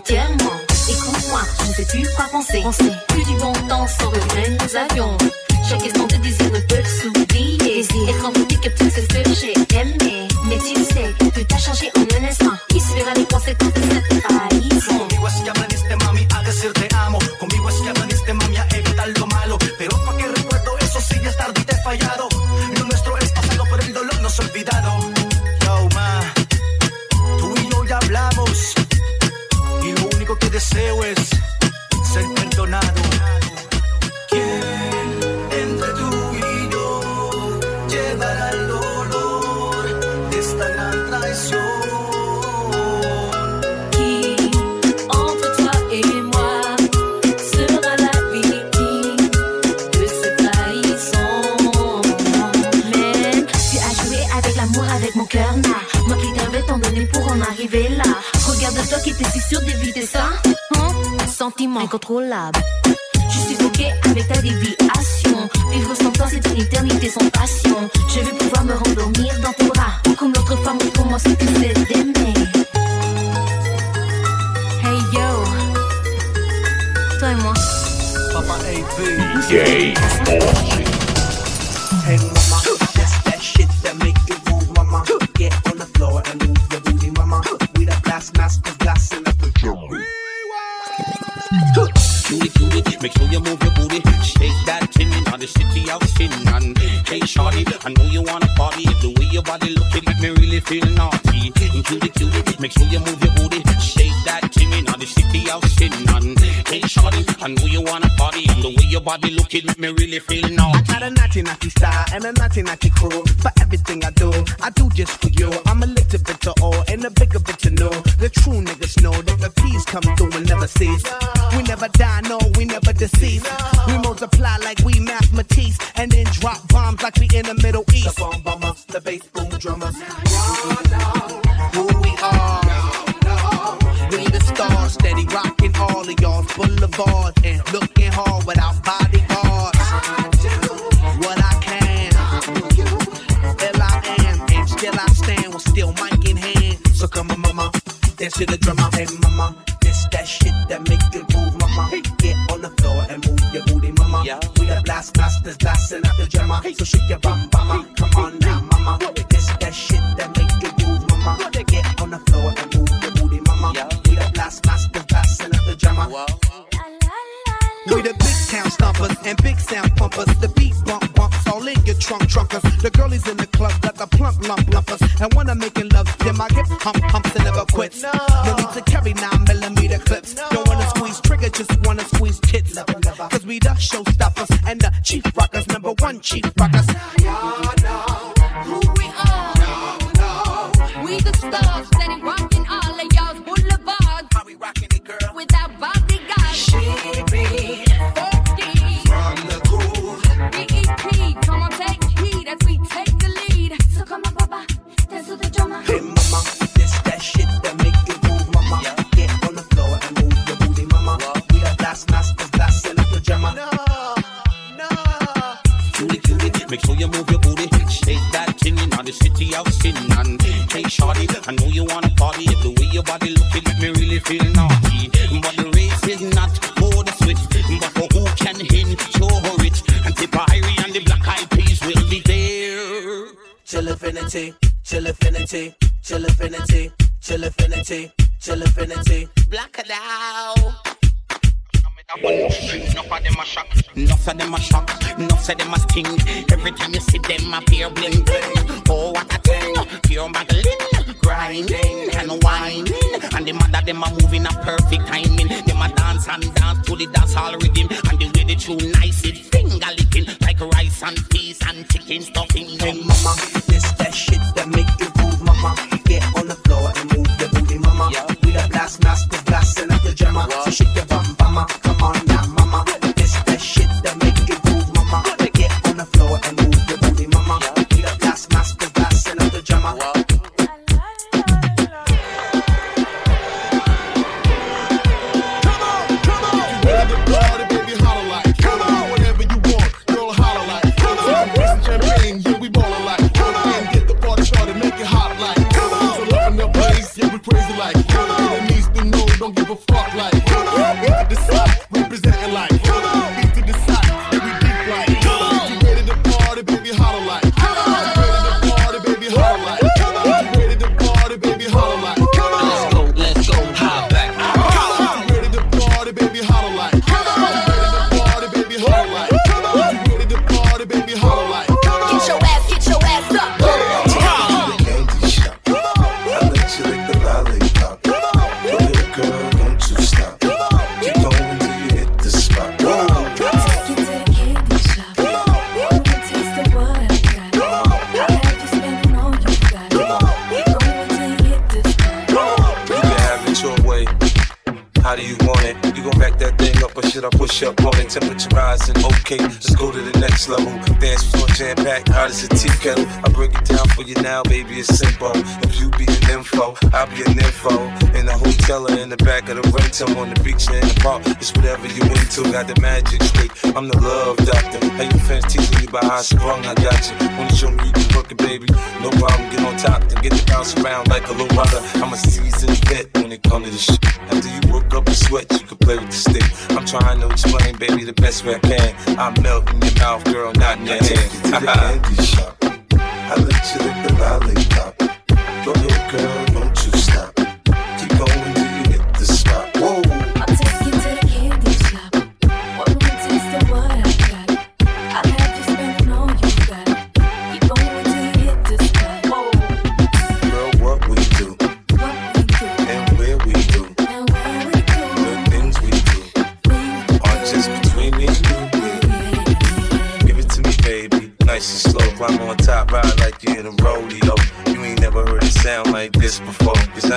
Entièrement. 0.00 0.56
Écoute-moi, 0.88 1.40
je 1.60 1.68
ne 1.68 1.74
sais 1.74 1.84
plus 1.84 2.08
quoi 2.16 2.24
penser. 2.32 2.62
Plus 3.08 3.19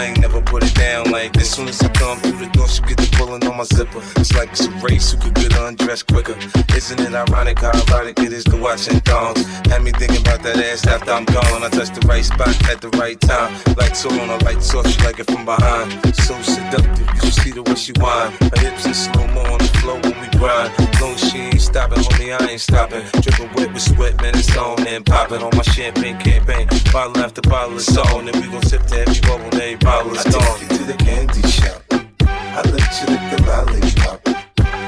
Ain't 0.04 0.20
never 0.20 0.42
put 0.42 0.64
it 0.64 0.76
down 0.76 1.12
like 1.12 1.32
this. 1.32 1.52
Soon 1.56 1.70
as 1.70 1.82
I 1.82 1.88
come 1.88 2.20
through 2.20 2.40
the 2.46 2.52
door, 2.52 2.68
she 2.68 2.82
get 2.82 2.98
the 2.98 3.08
pulling 3.16 3.46
on 3.48 3.56
my 3.56 3.64
zipper. 3.64 4.02
It's 4.20 4.36
like 4.36 4.52
it's 4.52 4.66
a 4.68 4.72
race 4.84 5.14
who 5.14 5.18
could 5.18 5.34
get 5.36 5.58
undressed 5.58 6.08
quicker. 6.08 6.36
Isn't 6.76 7.00
it 7.00 7.14
ironic 7.14 7.60
how 7.60 7.72
erotic 7.72 8.20
it 8.20 8.34
is 8.34 8.44
to 8.52 8.58
watch 8.58 8.90
and 8.90 9.00
thongs? 9.06 9.42
Had 9.72 9.82
me 9.82 9.92
thinking 9.92 10.20
about 10.20 10.44
that 10.44 10.58
ass 10.58 10.86
after 10.86 11.12
I'm 11.12 11.24
gone. 11.24 11.64
I 11.64 11.70
touch 11.70 11.92
the 11.96 12.06
right 12.06 12.26
spot 12.26 12.52
at 12.70 12.82
the 12.82 12.90
right 13.00 13.20
time. 13.22 13.56
Like 13.78 13.96
so 13.96 14.10
on 14.12 14.30
a 14.30 14.44
light 14.44 14.62
source, 14.62 14.92
she 14.92 15.02
like 15.06 15.20
it 15.20 15.28
from 15.32 15.46
behind. 15.46 15.88
So 16.16 16.36
seductive, 16.42 17.08
you 17.24 17.32
see 17.32 17.52
the 17.52 17.64
way 17.64 17.76
she 17.76 17.94
whine. 17.94 18.34
Her 18.52 18.60
hips 18.60 18.86
in 18.86 18.94
slow 18.94 19.26
mo 19.28 19.42
on 19.54 19.60
the 19.60 19.72
floor 19.80 20.02
ride. 20.44 20.72
Long 21.00 21.16
she 21.16 21.40
ain't 21.40 21.62
stopping, 21.62 22.00
homie, 22.00 22.38
I 22.40 22.52
ain't 22.52 22.62
stopping. 22.62 23.04
Dripping 23.22 23.50
wet 23.56 23.74
with 23.74 23.82
sweat, 23.82 24.22
man, 24.22 24.36
it's 24.36 24.56
on 24.58 24.86
and 24.88 25.06
popping 25.06 25.42
on 25.42 25.56
my 25.56 25.64
champagne 25.64 26.18
campaign. 26.20 26.68
Bottle 26.92 27.24
after 27.24 27.42
bottle 27.42 27.78
is 27.78 27.98
on, 27.98 28.28
and 28.28 28.36
we 28.36 28.52
gon' 28.52 28.64
sip 28.64 28.84
that 28.88 29.08
bubble, 29.24 29.46
and 29.46 29.56
every 29.56 29.76
bottle 29.78 30.14
is 30.14 30.24
gone. 30.24 30.44
I 30.44 30.58
take 30.60 30.72
you 30.72 30.78
to 30.78 30.84
the 30.84 30.98
candy 31.06 31.48
shop. 31.48 31.82
I 32.22 32.62
let 32.76 32.92
you 33.00 33.06
lick 33.12 33.24
the 33.32 33.40
lollipop. 33.48 34.24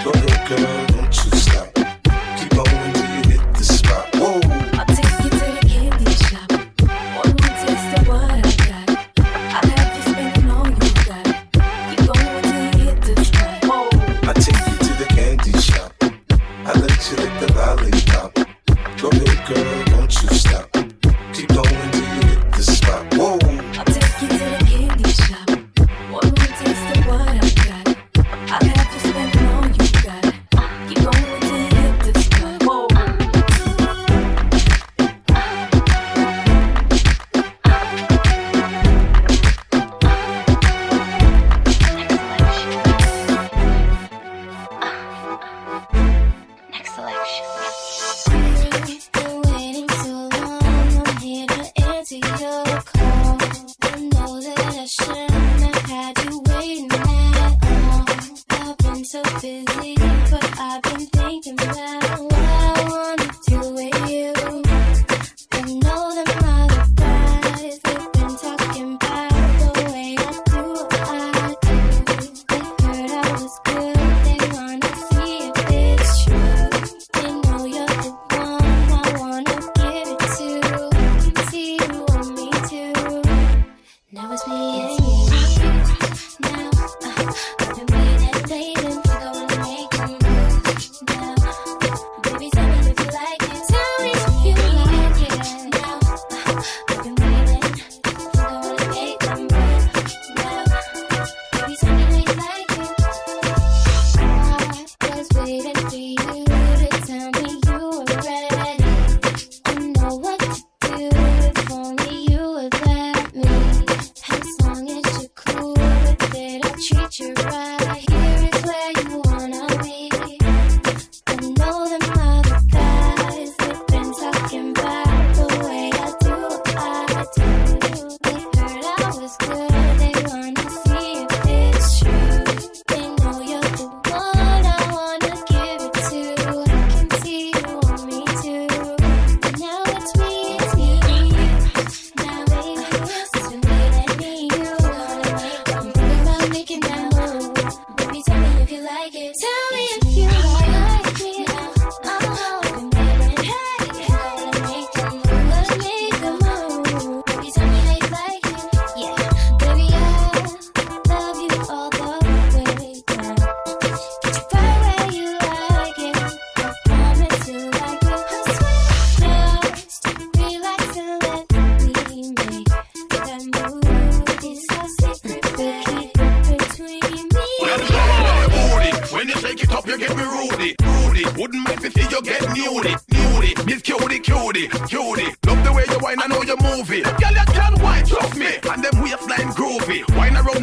Go 0.03 0.11
ahead, 0.11 0.49
girl. 0.49 0.94
girl. 19.45 19.74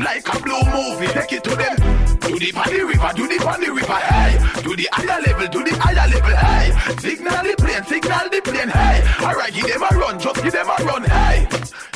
like 0.03 0.27
a 0.29 0.39
blue 0.43 0.65
movie. 0.71 1.07
Take 1.09 1.33
it 1.33 1.45
to 1.45 1.57
them. 1.57 1.77
Do 2.21 2.39
the 2.39 2.53
party 2.53 2.83
river, 2.83 3.11
do 3.15 3.29
the 3.29 3.39
party 3.39 3.71
river, 3.71 3.93
hey. 3.93 4.63
Do 4.63 4.77
the 4.77 4.89
higher 4.93 5.21
level, 5.23 5.49
do 5.49 5.65
the 5.65 5.75
higher 5.77 6.09
level, 6.09 6.37
hey. 6.37 6.71
Signal 6.99 7.43
the 7.43 7.55
plane, 7.59 7.85
signal 7.85 8.29
the 8.31 8.41
plane, 8.43 8.69
hey. 8.69 9.03
Alright, 9.21 9.53
give 9.55 9.67
them 9.67 9.83
a 9.83 9.99
run, 9.99 10.19
just 10.19 10.43
give 10.43 10.53
them 10.53 10.69
a 10.69 10.85
run, 10.85 11.05
hey. 11.05 11.49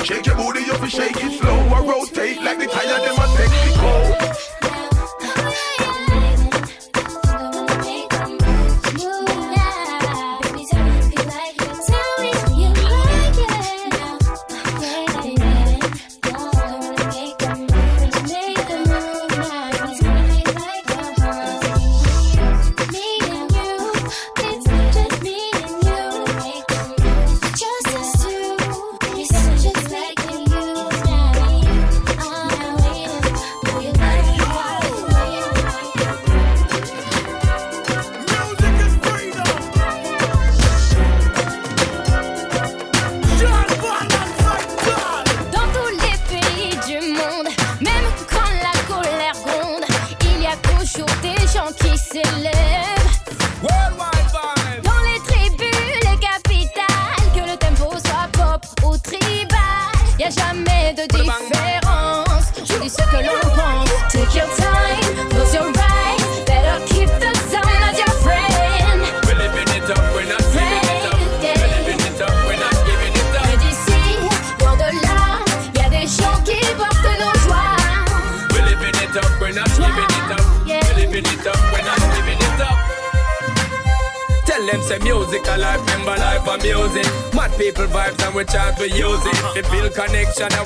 Shake 0.05 0.27
your 0.27 0.37
booty 0.37 0.61
you'll 0.67 0.79
be 0.81 0.89
shaking 0.89 1.31
slow, 1.31 1.59
or 1.75 1.83
rotate 1.83 2.43
like 2.43 2.59
the 2.59 2.67
tire 2.67 3.01
them 3.01 3.16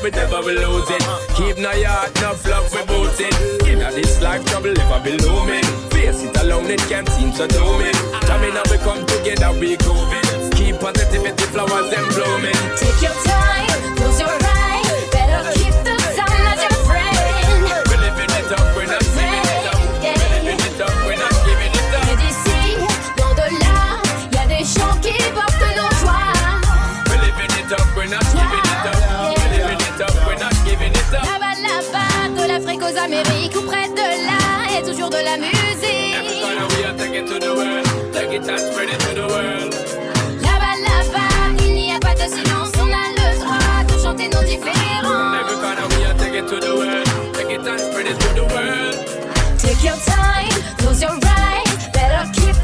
we 0.03 0.11
never 0.11 0.41
will 0.41 0.55
lose 0.55 0.91
it. 0.91 1.03
Keep 1.37 1.59
no 1.59 1.73
yard, 1.73 2.11
no 2.21 2.35
fluff. 2.35 2.73
we 2.73 2.83
boot 2.87 3.21
it. 3.21 3.65
Give 3.65 3.81
her 3.81 3.93
this 3.93 4.21
life 4.23 4.45
trouble, 4.47 4.79
ever 4.79 5.01
be 5.05 5.17
looming. 5.19 5.65
Face 5.91 6.23
it 6.23 6.37
alone, 6.41 6.71
it 6.71 6.81
can't 6.89 7.09
seem 7.09 7.33
so 7.33 7.47
dooming. 7.47 7.97
me 8.41 8.51
now, 8.53 8.63
we 8.71 8.79
come 8.79 9.05
together, 9.07 9.53
we 9.59 9.77
grooving. 9.77 10.51
Keep 10.53 10.81
positivity, 10.81 11.45
flowers 11.45 11.93
and 11.93 12.07
blooming. 12.15 12.61
Take 12.77 13.03
your 13.03 13.17
time. 13.25 14.00
la 35.23 35.37
musique. 35.37 36.15
Every 36.19 36.41
take 36.97 37.25
to 37.27 37.39
il 41.59 41.75
n'y 41.75 41.93
a 41.93 41.99
pas 41.99 42.15
de 42.15 42.27
silence. 42.29 42.73
On 42.79 42.89
a 42.89 43.11
le 43.17 43.39
droit 43.39 43.85
de 43.87 44.03
chanter 44.03 44.29
nos 44.29 44.43
différences. 44.43 44.81
Take 49.59 49.85
your 49.85 49.97
time, 50.05 50.49
close 50.79 51.01
your 51.03 51.13
eyes. 51.13 51.89
Better 51.93 52.25
keep 52.33 52.60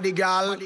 body 0.00 0.12
gal. 0.12 0.56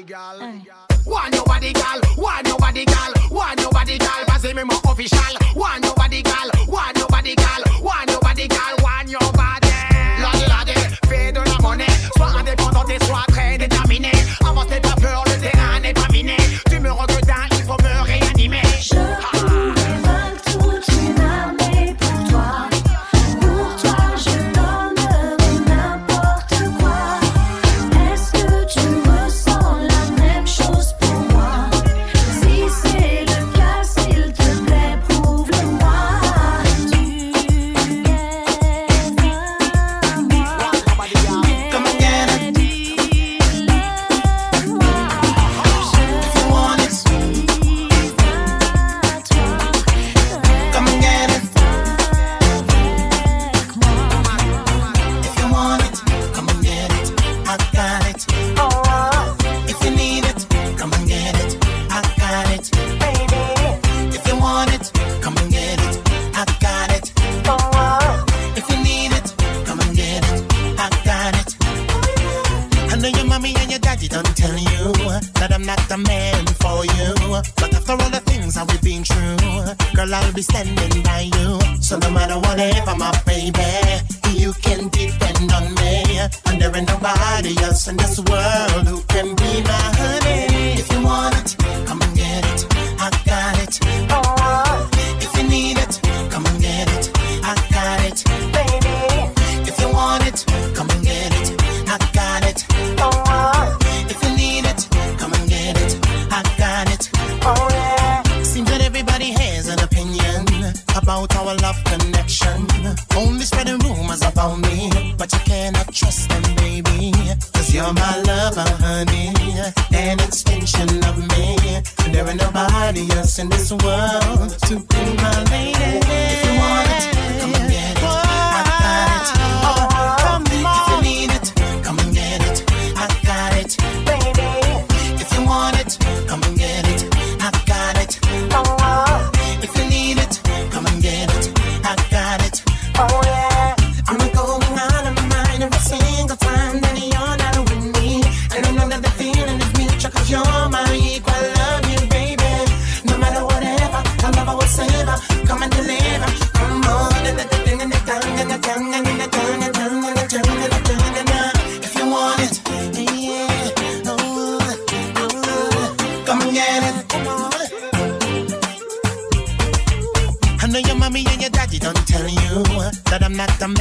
that 173.59 173.63
I'm 173.63 173.75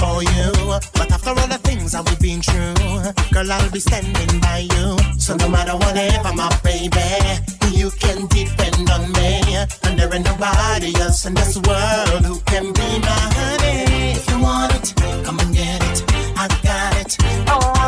for 0.00 0.22
you. 0.22 0.52
But 0.94 1.12
after 1.12 1.30
all 1.30 1.48
the 1.48 1.58
things 1.58 1.94
I've 1.94 2.06
been 2.18 2.42
through, 2.42 2.74
girl, 3.32 3.52
I'll 3.52 3.70
be 3.70 3.80
standing 3.80 4.40
by 4.40 4.68
you. 4.70 4.96
So 5.18 5.36
no 5.36 5.48
matter 5.48 5.76
whatever, 5.76 6.32
my 6.34 6.48
baby, 6.62 7.00
you 7.76 7.90
can 7.90 8.26
depend 8.26 8.90
on 8.90 9.12
me. 9.12 9.40
And 9.84 9.98
there 9.98 10.12
ain't 10.14 10.24
nobody 10.24 10.94
else 11.00 11.24
in 11.26 11.34
this 11.34 11.56
world 11.56 12.24
who 12.24 12.40
can 12.46 12.72
be 12.72 12.88
my 13.00 13.22
honey. 13.38 14.12
If 14.16 14.28
you 14.30 14.40
want 14.40 14.74
it, 14.74 14.94
come 15.24 15.38
and 15.38 15.54
get 15.54 15.82
it. 15.82 16.04
I 16.36 16.48
got 16.62 16.96
it. 16.96 17.16
Oh. 17.48 17.81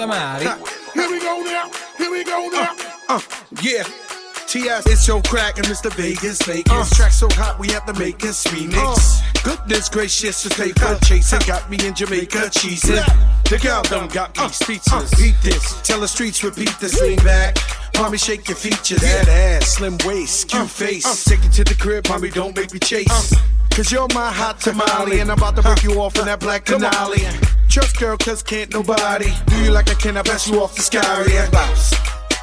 Somebody. 0.00 0.46
Here 0.94 1.10
we 1.10 1.20
go 1.20 1.42
now. 1.42 1.70
Here 1.98 2.10
we 2.10 2.24
go 2.24 2.46
uh, 2.46 2.50
now. 2.50 2.74
Uh, 3.06 3.16
uh, 3.16 3.20
yeah. 3.60 3.82
T.S. 4.46 4.86
It's 4.86 5.06
your 5.06 5.20
crack 5.20 5.58
and 5.58 5.66
Mr. 5.66 5.92
Vegas 5.92 6.40
Vegas. 6.40 6.72
Uh, 6.72 6.96
track 6.96 7.12
so 7.12 7.28
hot 7.32 7.58
we 7.58 7.68
have 7.68 7.84
to 7.84 7.92
make 7.98 8.24
us 8.24 8.46
remix. 8.46 9.20
Uh, 9.20 9.42
goodness 9.44 9.90
gracious, 9.90 10.42
to 10.42 10.48
take 10.48 10.80
a 10.80 10.98
chasing 11.04 11.42
uh, 11.42 11.46
got 11.46 11.70
me 11.70 11.76
in 11.86 11.94
Jamaica 11.94 12.48
cheesing. 12.48 13.04
The 13.50 13.58
gal 13.58 13.82
done 13.82 14.08
got 14.08 14.34
me 14.38 14.44
uh, 14.44 14.48
speechless. 14.48 15.12
Uh, 15.12 15.16
beat 15.18 15.36
this. 15.42 15.82
Tell 15.82 16.00
the 16.00 16.08
streets 16.08 16.42
repeat 16.42 16.74
this. 16.80 16.98
Lean 17.02 17.18
back. 17.18 17.58
Mommy, 17.96 18.16
shake 18.16 18.48
your 18.48 18.56
features. 18.56 19.02
Yeah. 19.02 19.24
That 19.24 19.28
ass, 19.28 19.74
slim 19.74 19.98
waist, 20.06 20.48
cute 20.48 20.62
uh, 20.62 20.66
face. 20.66 21.04
Uh, 21.04 21.30
take 21.30 21.44
it 21.44 21.52
to 21.52 21.64
the 21.64 21.74
crib, 21.74 22.08
mommy, 22.08 22.30
don't 22.30 22.56
make 22.56 22.72
me 22.72 22.78
chase. 22.78 23.06
Uh, 23.10 23.36
Cause 23.70 23.90
you're 23.92 24.08
my 24.14 24.30
hot 24.30 24.60
tamale, 24.60 25.20
and 25.20 25.30
I'm 25.30 25.38
about 25.38 25.56
to 25.56 25.62
break 25.62 25.82
you 25.82 26.00
off 26.00 26.18
in 26.18 26.26
that 26.26 26.40
black 26.40 26.64
canali. 26.64 27.22
Trust 27.68 27.98
girl, 27.98 28.16
cause 28.16 28.42
can't 28.42 28.72
nobody 28.72 29.32
do 29.46 29.56
you 29.64 29.70
like 29.70 29.88
I 29.90 29.94
can. 29.94 30.16
I 30.16 30.22
pass 30.22 30.48
you 30.48 30.60
off 30.60 30.74
the 30.74 30.82
sky 30.82 31.00
and 31.00 31.50
bounce, 31.52 31.94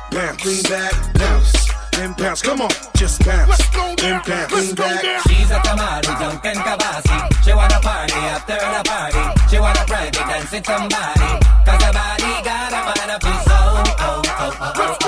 bounce, 0.10 0.42
clean 0.42 0.64
back, 0.64 0.94
bounce. 1.14 1.68
Then 1.92 2.14
bounce, 2.14 2.42
come 2.42 2.62
on, 2.62 2.70
just 2.96 3.24
bounce. 3.26 3.50
Let's 3.50 3.70
go 3.70 3.96
bounce. 3.96 4.54
She's 5.28 5.52
a 5.52 5.60
tamale, 5.62 6.08
and 6.08 6.60
kabasi. 6.64 7.44
She 7.44 7.54
wanna 7.54 7.80
party 7.82 8.14
after 8.14 8.56
the 8.56 8.82
party. 8.88 9.50
She 9.50 9.60
wanna 9.60 9.84
private 9.86 10.14
dance 10.14 10.52
with 10.52 10.66
somebody. 10.66 11.28
Cause 11.66 11.84
her 11.84 11.94
body 11.94 12.32
got 12.44 12.72
a 12.72 12.82
man 12.88 13.10
of 13.16 13.22
its 13.22 13.48
own. 13.52 13.84
Oh, 14.00 14.22
oh, 14.26 14.58
oh, 14.60 14.98
oh. 15.02 15.07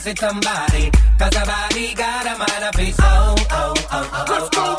See 0.00 0.14
somebody. 0.14 0.92
Cause 1.18 1.34
a 1.34 1.44
body 1.44 1.92
got 1.94 2.24
a 2.24 2.38
mind 2.38 2.64
of 2.68 2.74
his. 2.76 2.96
Oh, 3.00 3.34
oh, 3.50 3.74
oh, 3.90 4.48
oh. 4.54 4.77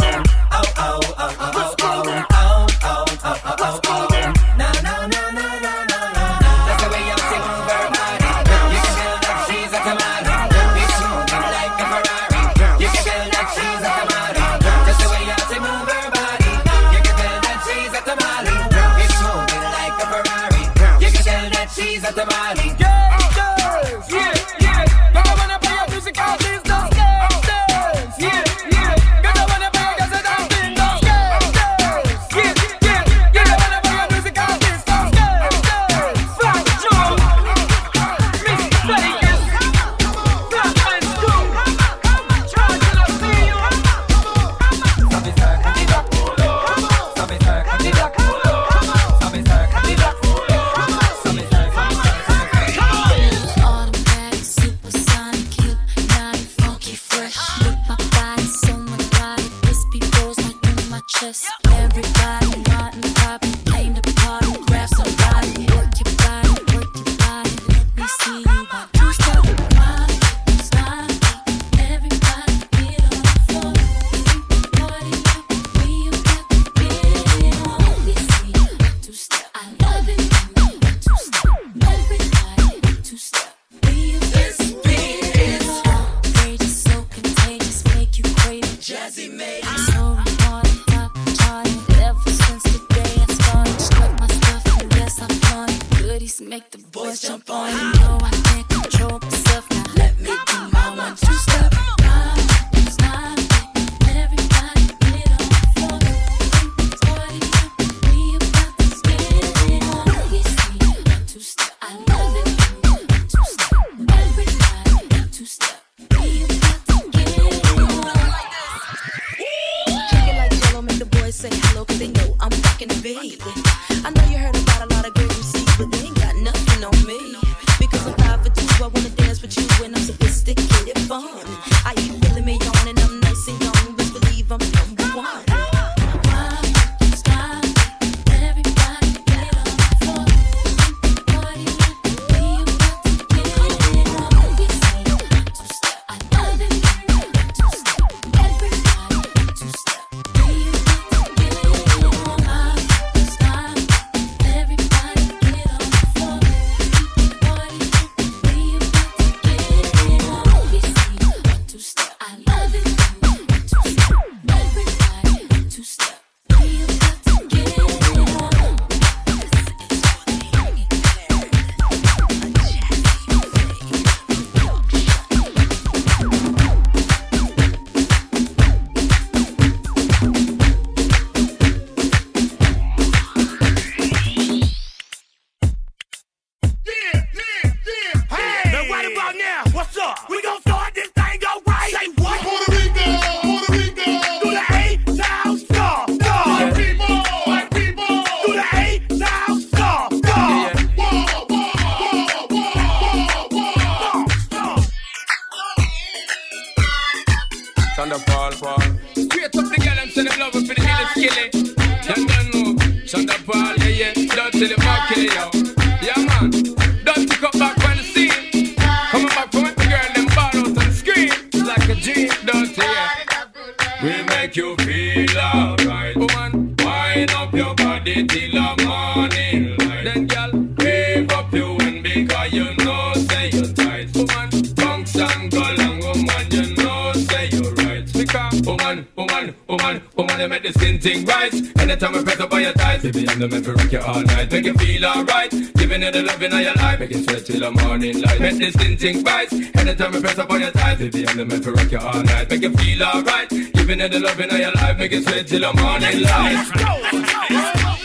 Thighs, 243.39 243.39
baby, 243.39 243.39
I'm 243.39 243.39
the 243.39 243.47
man 243.47 243.63
for 243.63 243.73
rock 243.73 243.91
you 243.91 243.99
all 243.99 244.21
night. 244.21 244.51
Make 244.51 244.65
you 244.65 244.73
feel 244.73 245.05
alright. 245.05 245.51
Giving 245.51 246.01
you 246.01 246.11
the 246.11 246.23
loving 246.23 246.53
of 246.53 246.59
your 246.59 246.73
life, 246.75 246.99
make 246.99 247.11
you 247.11 247.23
sweat 247.23 247.45
till 247.45 247.59
the 247.59 247.71
morning 247.71 248.21
light. 248.21 248.39
Make 248.39 248.57
the 248.57 248.71
skin 248.71 248.97
thing 248.97 249.23
right. 249.23 249.51
Anytime 249.77 250.15
I 250.15 250.19
press 250.19 250.37
up 250.39 250.51
on 250.51 250.61
your 250.61 250.71
thighs, 250.71 250.97
baby, 250.97 251.27
I'm 251.27 251.37
the 251.37 251.45
man 251.45 251.61
for 251.61 251.71
rock 251.71 251.91
you 251.91 251.99
all 251.99 252.23
night. 252.23 252.49
Make 252.49 252.61
you 252.61 252.73
feel 252.73 253.03
alright. 253.03 253.49
Giving 253.49 253.99
you 253.99 254.07
the 254.09 254.19
loving 254.19 254.51
of 254.51 254.59
your 254.59 254.71
life, 254.73 254.97
make 254.97 255.11
you 255.11 255.21
sweat 255.21 255.47
till 255.47 255.61
the 255.61 255.73
morning 255.81 256.21
light. 256.21 256.69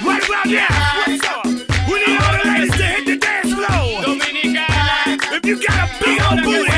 Right 0.05 0.23
about 0.29 0.47
now, 0.47 1.03
what's 1.07 1.25
up? 1.27 1.45
We 1.89 1.95
need 2.07 2.21
all 2.21 2.33
the 2.33 2.45
ladies 2.45 2.77
to 2.77 2.85
hit 2.85 3.07
the 3.07 3.17
dance 3.17 3.53
floor. 3.55 4.03
Dominicana. 4.03 5.19
If 5.35 5.47
you 5.47 5.57
got 5.67 5.91
a 5.91 6.05
big 6.05 6.23
old 6.23 6.43
booty 6.45 6.74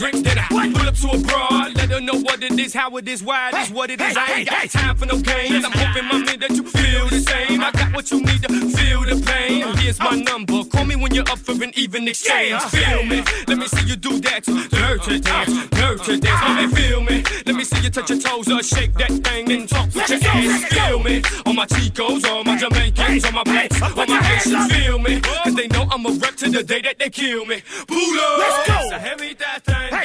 bar, 0.00 0.10
get 0.10 0.22
drinks 0.22 0.28
dinner. 0.28 0.46
Pull 0.50 0.88
up 0.88 0.94
to 0.94 1.08
a 1.10 1.18
broad, 1.18 1.76
let 1.76 1.90
her 1.90 2.00
know 2.00 2.18
what 2.20 2.42
it 2.42 2.58
is, 2.58 2.74
how 2.74 2.96
it 2.96 3.08
is, 3.08 3.22
why 3.22 3.50
it 3.50 3.54
is, 3.56 3.70
what 3.70 3.90
it 3.90 4.00
is. 4.00 4.16
I 4.16 4.32
ain't 4.32 4.48
got 4.48 4.70
time 4.70 4.96
for 4.96 5.06
no 5.06 5.20
games. 5.20 5.64
I'm 5.64 5.72
hoping, 5.72 6.06
mommy, 6.06 6.36
that 6.36 6.50
you 6.50 6.64
feel 6.64 7.08
the 7.08 7.20
same. 7.20 7.60
I 7.60 7.70
got 7.72 7.94
what 7.94 8.10
you 8.10 8.20
need 8.20 8.42
to 8.42 8.48
feel 8.48 9.02
the 9.02 9.22
pain. 9.24 9.76
Here's 9.78 9.98
my 9.98 10.16
number. 10.16 10.64
Call 10.64 10.84
me 10.84 10.96
when 10.96 11.14
you're 11.14 11.28
up 11.30 11.38
for 11.38 11.52
an 11.52 11.72
even 11.74 12.08
exchange. 12.08 12.62
Feel 12.64 13.04
me. 13.04 13.22
Let 13.46 13.58
me 13.58 13.66
see 13.66 13.86
you 13.86 13.96
do 13.96 14.20
that 14.20 14.44
dirty 14.44 15.20
dance, 15.20 15.68
dirty 15.70 16.20
dance. 16.20 16.40
Mommy, 16.42 16.74
feel 16.74 17.00
me. 17.00 17.22
Let 17.46 17.56
me 17.56 17.64
see 17.64 17.80
you 17.80 17.90
touch 17.90 18.10
your 18.10 18.20
toes 18.20 18.50
or 18.50 18.62
shake 18.62 18.94
that 18.94 19.10
thing 19.10 19.50
and 19.52 19.68
talk 19.68 19.86
with 19.94 20.08
your 20.08 20.20
ass. 20.22 20.64
Feel 20.64 21.02
me. 21.02 21.22
All 21.46 21.54
my 21.54 21.66
Chicos, 21.66 22.24
all 22.28 22.44
my 22.44 22.56
Jamaicans, 22.56 23.24
all 23.24 23.32
my 23.32 23.44
blacks, 23.44 23.82
all 23.82 24.06
my 24.06 24.22
Haitians. 24.22 24.72
Feel 24.72 24.98
me. 24.98 25.20
Cause 25.20 25.54
they 25.54 25.68
know 25.68 25.86
I'm 25.90 26.06
a 26.06 26.10
rep 26.10 26.36
to 26.36 26.50
the 26.50 26.62
day 26.62 26.80
that 26.82 26.98
they 26.98 27.10
kill 27.10 27.44
me. 27.46 27.62
Pulo. 27.86 28.38
Let's 28.38 28.68
go. 28.68 28.80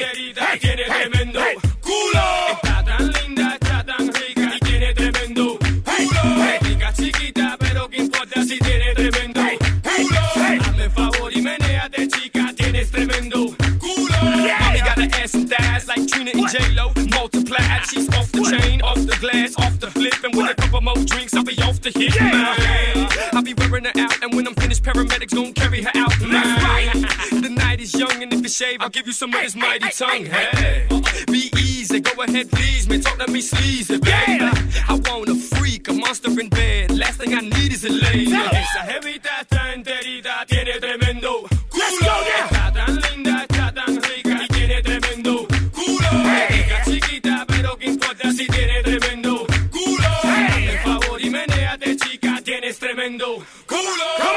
Está 0.06 0.52
enterita, 0.52 0.58
tiene 0.60 0.84
tremendo 0.84 1.40
culo. 1.80 2.22
Está 2.52 2.84
tan 2.84 3.12
linda, 3.12 3.54
está 3.60 3.84
tan 3.84 4.12
rica 4.12 4.52
y 4.54 4.58
tiene 4.60 4.94
tremendo 4.94 5.58
culo. 5.58 6.58
Rica 6.60 6.92
chiquita, 6.92 7.56
pero 7.58 7.88
qué 7.88 7.96
importa 8.02 8.44
si 8.44 8.58
tiene 8.58 8.94
tremendo 8.94 9.40
culo. 9.82 10.20
Hazme 10.60 10.90
favor 10.90 11.36
y 11.36 11.42
menéate, 11.42 12.06
chica, 12.08 12.52
tienes 12.56 12.90
tremendo 12.90 13.56
culo. 13.80 14.22
Mommy 14.22 14.78
got 14.78 14.98
an 14.98 15.12
ass 15.14 15.34
and 15.34 15.48
thighs 15.50 15.88
like 15.88 16.06
Trina 16.06 16.30
and 16.34 16.48
J-Lo. 16.48 16.92
Multiplied, 17.10 17.86
she's 17.90 18.08
off 18.14 18.30
the 18.30 18.42
chain, 18.44 18.82
off 18.82 19.04
the 19.06 19.16
glass, 19.20 19.56
off 19.58 19.78
the 19.80 19.90
flip. 19.90 20.14
And 20.22 20.34
with 20.36 20.50
a 20.50 20.54
couple 20.54 20.82
more 20.82 21.04
drinks, 21.04 21.34
I'll 21.34 21.42
be 21.42 21.60
off 21.62 21.80
the 21.80 21.90
hit, 21.90 22.14
man. 22.20 23.08
I'll 23.32 23.42
be 23.42 23.54
wearing 23.54 23.84
her 23.84 23.92
out, 23.96 24.22
and 24.22 24.32
when 24.34 24.46
I'm 24.46 24.54
finished, 24.54 24.84
paramedics 24.84 25.34
gon' 25.34 25.52
carry 25.52 25.82
her 25.82 25.90
out, 25.94 26.20
man. 26.20 27.02
The 27.42 27.50
night 27.50 27.80
is 27.80 27.92
young, 27.92 28.22
and 28.22 28.35
you 28.46 28.50
shave, 28.50 28.80
I'll 28.80 28.88
give 28.88 29.06
you 29.06 29.12
some 29.12 29.34
of 29.34 29.42
this 29.42 29.56
mighty 29.56 29.90
tongue. 29.90 30.26
Hey, 30.26 30.86
be 31.26 31.50
easy, 31.58 31.98
go 32.00 32.22
ahead, 32.22 32.48
please, 32.50 32.88
man. 32.88 33.00
Talk 33.00 33.18
to 33.18 33.32
me 33.32 33.40
sleazy, 33.40 33.98
baby. 33.98 34.44
I 34.88 35.00
want 35.04 35.28
a 35.28 35.34
freak, 35.34 35.88
a 35.88 35.92
monster 35.92 36.30
in 36.40 36.48
bed. 36.48 36.92
Last 36.92 37.18
thing 37.18 37.34
I 37.34 37.40
need 37.40 37.72
is 37.72 37.84
a 37.84 37.90
lady. 37.90 38.32
Esa 38.32 38.82
jevita 38.90 39.40
está 39.40 39.72
enterita, 39.72 40.46
tiene 40.46 40.78
tremendo 40.78 41.42
culo. 41.70 42.14
Está 42.44 42.72
tan 42.72 43.00
linda, 43.00 43.46
está 43.48 43.72
tan 43.72 44.00
rica 44.00 44.44
y 44.44 44.48
tiene 44.48 44.82
tremendo 44.82 45.48
culo. 45.72 46.10
Rica 46.48 46.82
chiquita, 46.84 47.44
pero 47.48 47.76
qué 47.76 47.86
importa 47.86 48.30
si 48.30 48.46
tiene 48.46 48.82
tremendo 48.84 49.46
culo. 49.72 50.08
Hazme 50.22 50.78
favor 50.84 51.20
y 51.20 51.30
menéate, 51.30 51.96
chica, 51.96 52.40
tienes 52.44 52.78
tremendo 52.78 53.44
culo. 53.66 54.35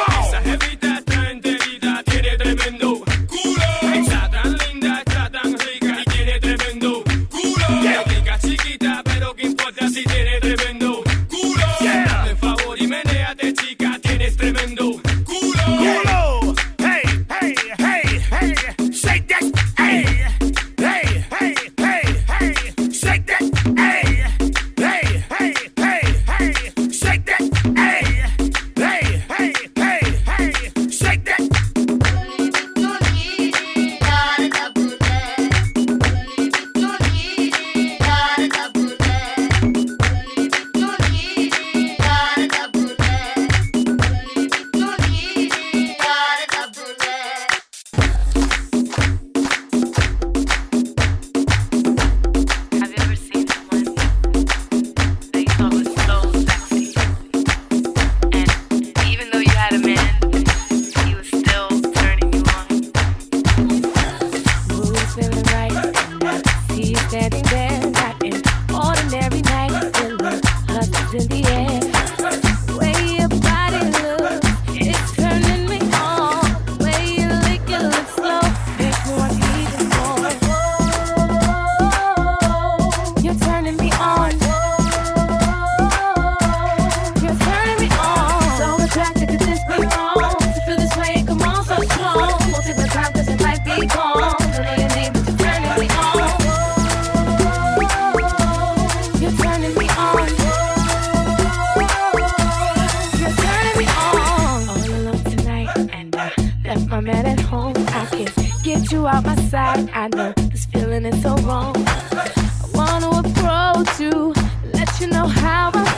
Out 109.08 109.26
my 109.26 109.36
sight. 109.36 109.90
I 109.94 110.08
know 110.10 110.34
this 110.36 110.66
feeling 110.66 111.06
is 111.06 111.22
so 111.22 111.36
wrong. 111.38 111.76
I 111.88 112.68
wanna 112.74 113.10
approach 113.10 114.00
you, 114.00 114.34
let 114.74 115.00
you 115.00 115.08
know 115.08 115.28
how 115.28 115.72
I 115.74 115.89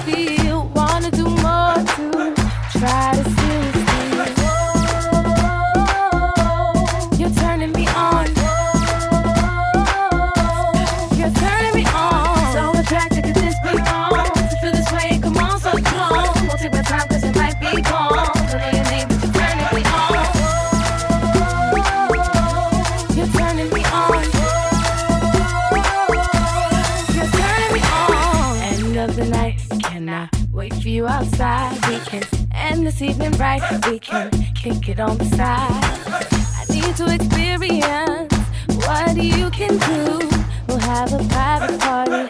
this 32.91 33.01
evening 33.01 33.31
right. 33.33 33.61
We 33.87 33.99
can 33.99 34.29
kick 34.53 34.89
it 34.89 34.99
on 34.99 35.17
the 35.17 35.25
side. 35.25 35.69
I 36.59 36.65
need 36.69 36.95
to 36.97 37.13
experience 37.13 38.33
what 38.85 39.15
you 39.15 39.49
can 39.51 39.77
do. 39.77 40.19
We'll 40.67 40.79
have 40.79 41.13
a 41.13 41.23
private 41.29 41.79
party 41.79 42.27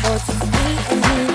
for 0.00 0.18
just 0.26 0.52
me 0.52 0.78
and 0.90 1.04
you. 1.10 1.26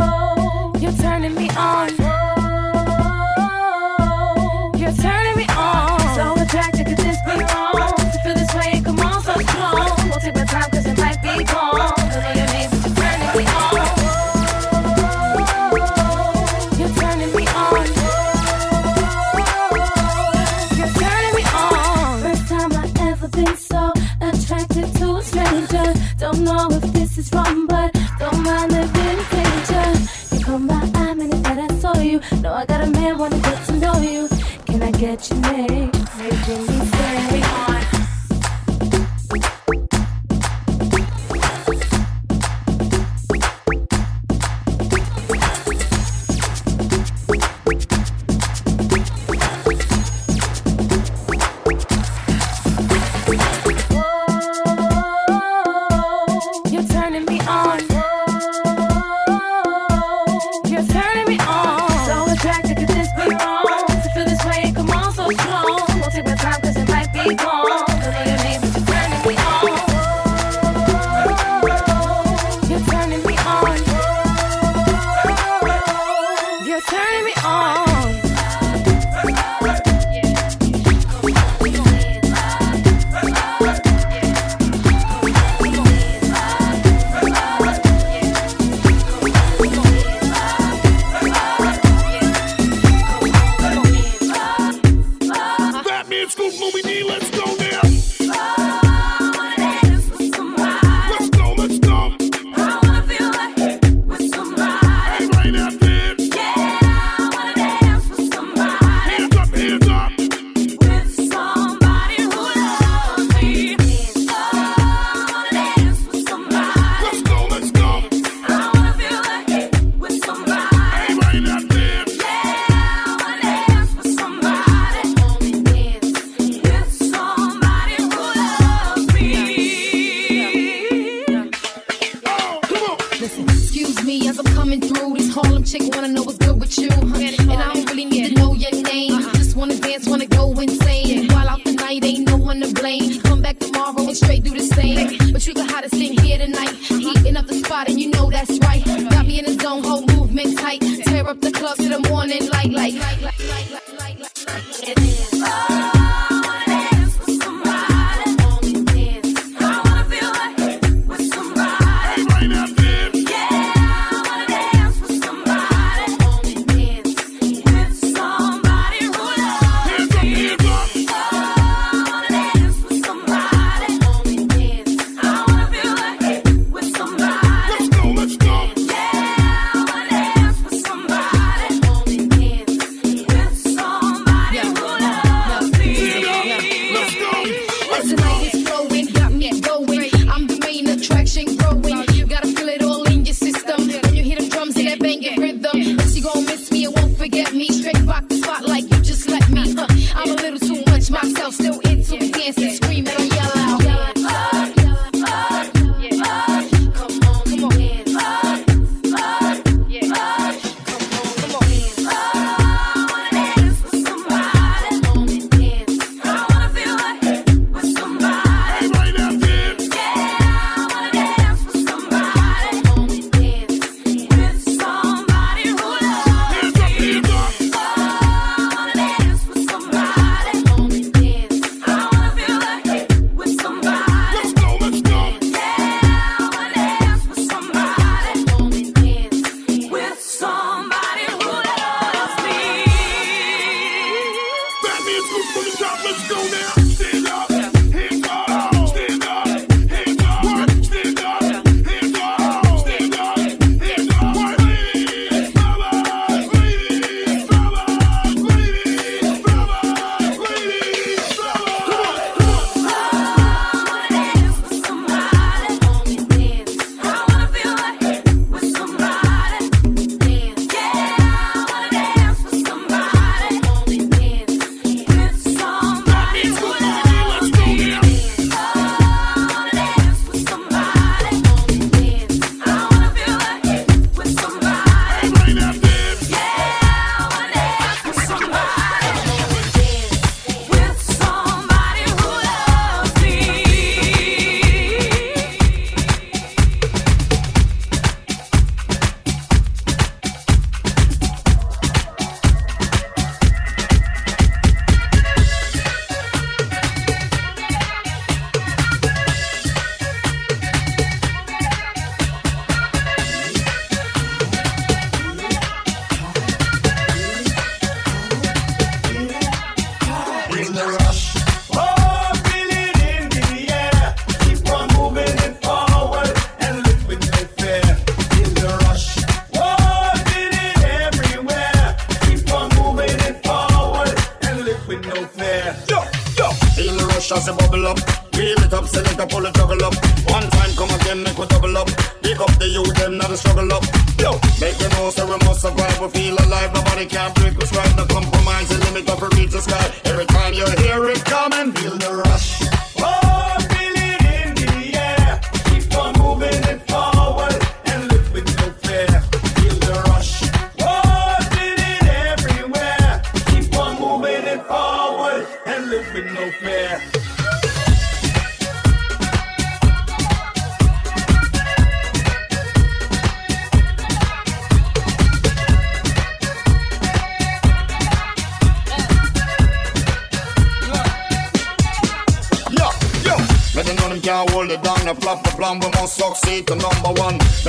Oh, 0.00 0.72
you're 0.78 0.92
turning 0.92 1.34
me 1.34 1.48
on. 1.56 1.99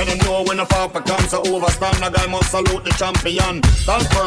Let 0.02 0.18
them 0.18 0.26
know 0.26 0.42
when 0.42 0.56
the 0.56 0.64
papa 0.64 1.00
comes 1.00 1.30
to 1.30 1.36
overstand. 1.36 2.02
The 2.02 2.10
guy 2.10 2.26
must 2.26 2.50
salute 2.50 2.82
the 2.82 2.90
champion. 2.98 3.62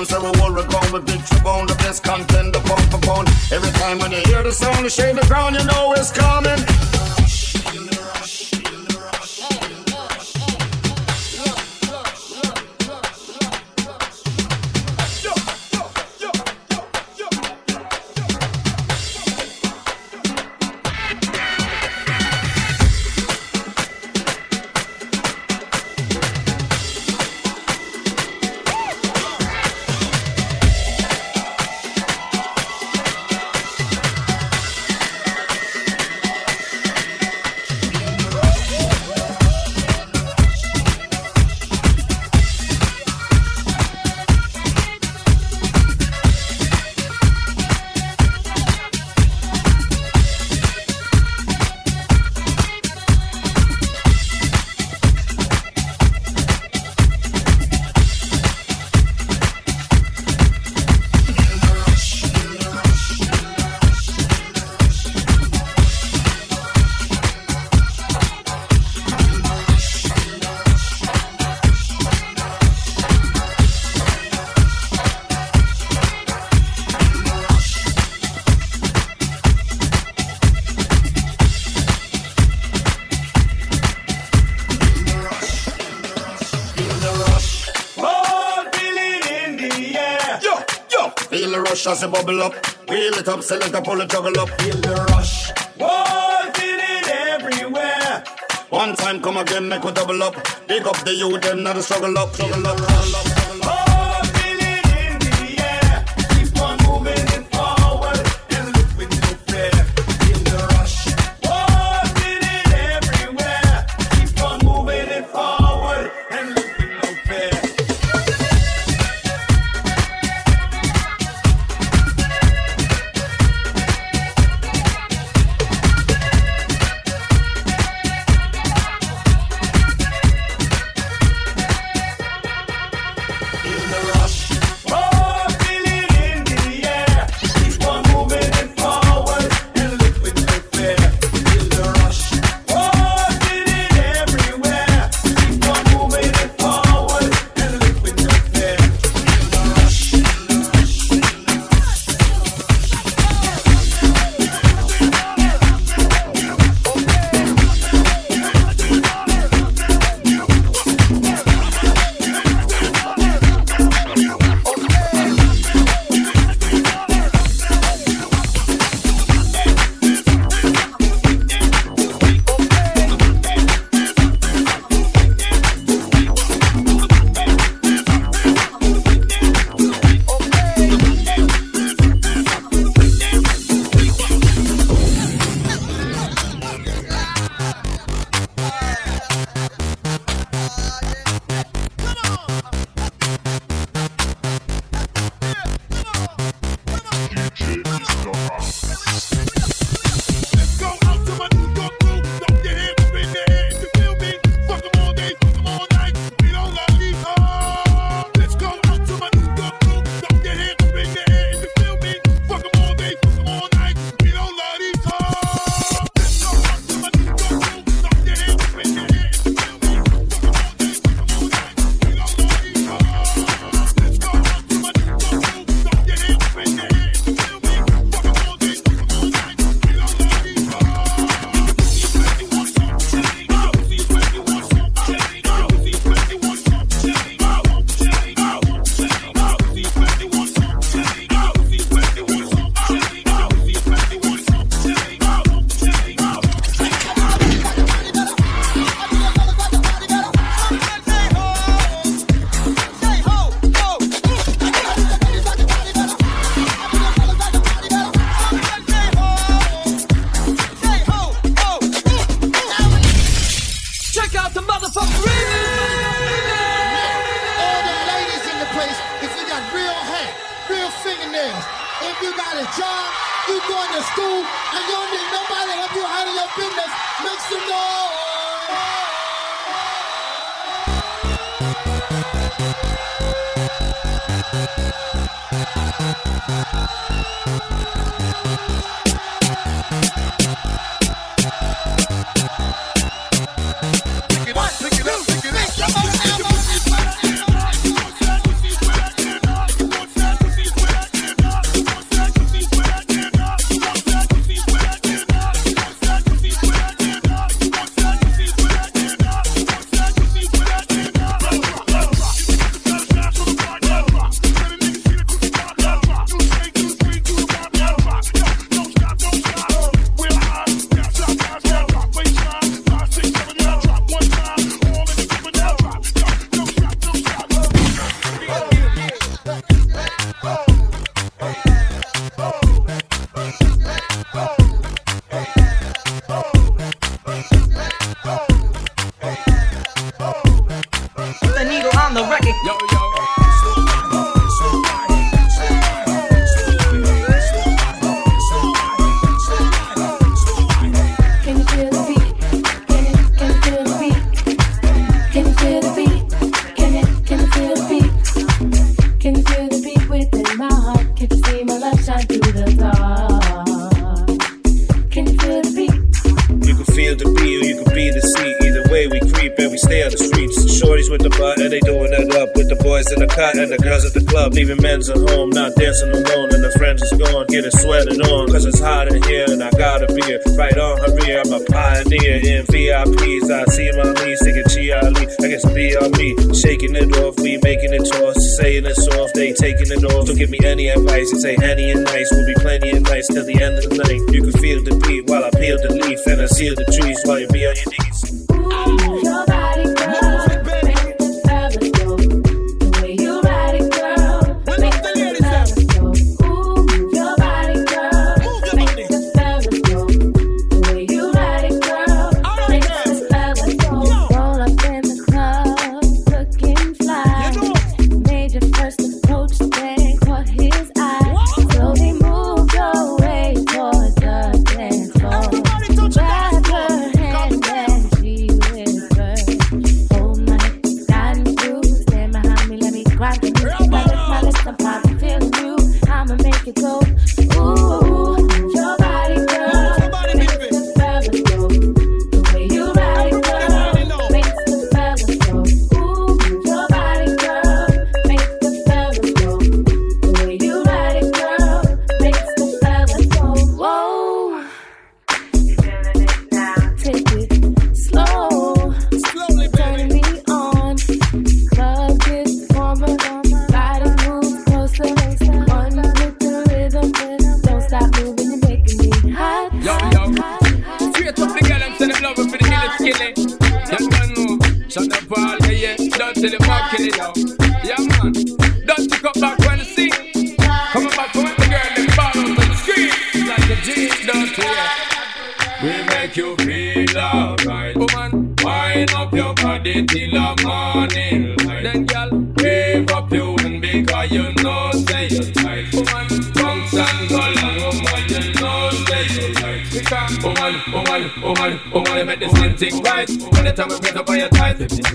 So 0.06 0.24
we 0.24 0.32
will 0.40 0.52
recount 0.52 0.94
with 0.94 1.06
victory 1.06 1.42
bone. 1.42 1.68
The 1.68 1.76
best 1.76 2.02
contender, 2.02 2.62
pound 2.62 2.90
for 2.90 3.00
pound. 3.00 3.28
Every 3.52 3.72
time 3.72 4.00
when 4.00 4.12
you 4.12 4.22
hear 4.24 4.42
the 4.42 4.54
sound, 4.54 4.86
the 4.86 4.90
shade 4.90 5.18
the 5.18 5.28
ground, 5.28 5.58
you 5.58 5.66
know 5.66 5.92
it's 5.98 6.14
coming. 6.16 6.64
As 91.96 92.02
you 92.02 92.10
bubble 92.10 92.42
up. 92.42 92.54
Wheel 92.90 93.14
it 93.14 93.28
up, 93.30 93.42
select 93.42 93.74
up, 93.74 93.86
pull 93.86 94.02
it, 94.02 94.10
juggle 94.10 94.38
up. 94.38 94.50
Feel 94.60 94.76
the 94.76 94.96
rush. 95.12 95.50
Oh, 95.80 96.52
feel 96.54 96.78
it 96.78 97.08
everywhere. 97.08 98.22
One 98.70 98.98
time, 98.98 99.22
come 99.22 99.38
again, 99.38 99.70
make 99.70 99.82
we 99.82 99.94
double 99.94 100.22
up. 100.22 100.34
Pick 100.68 100.86
up 100.86 100.98
the 101.06 101.16
youth, 101.16 101.42
them 101.42 101.64
not 101.64 101.82
struggle 101.82 102.18
up, 102.18 102.34
struggle 102.34 102.68
up, 102.68 102.78
struggle 102.80 103.16
up. 103.16 103.35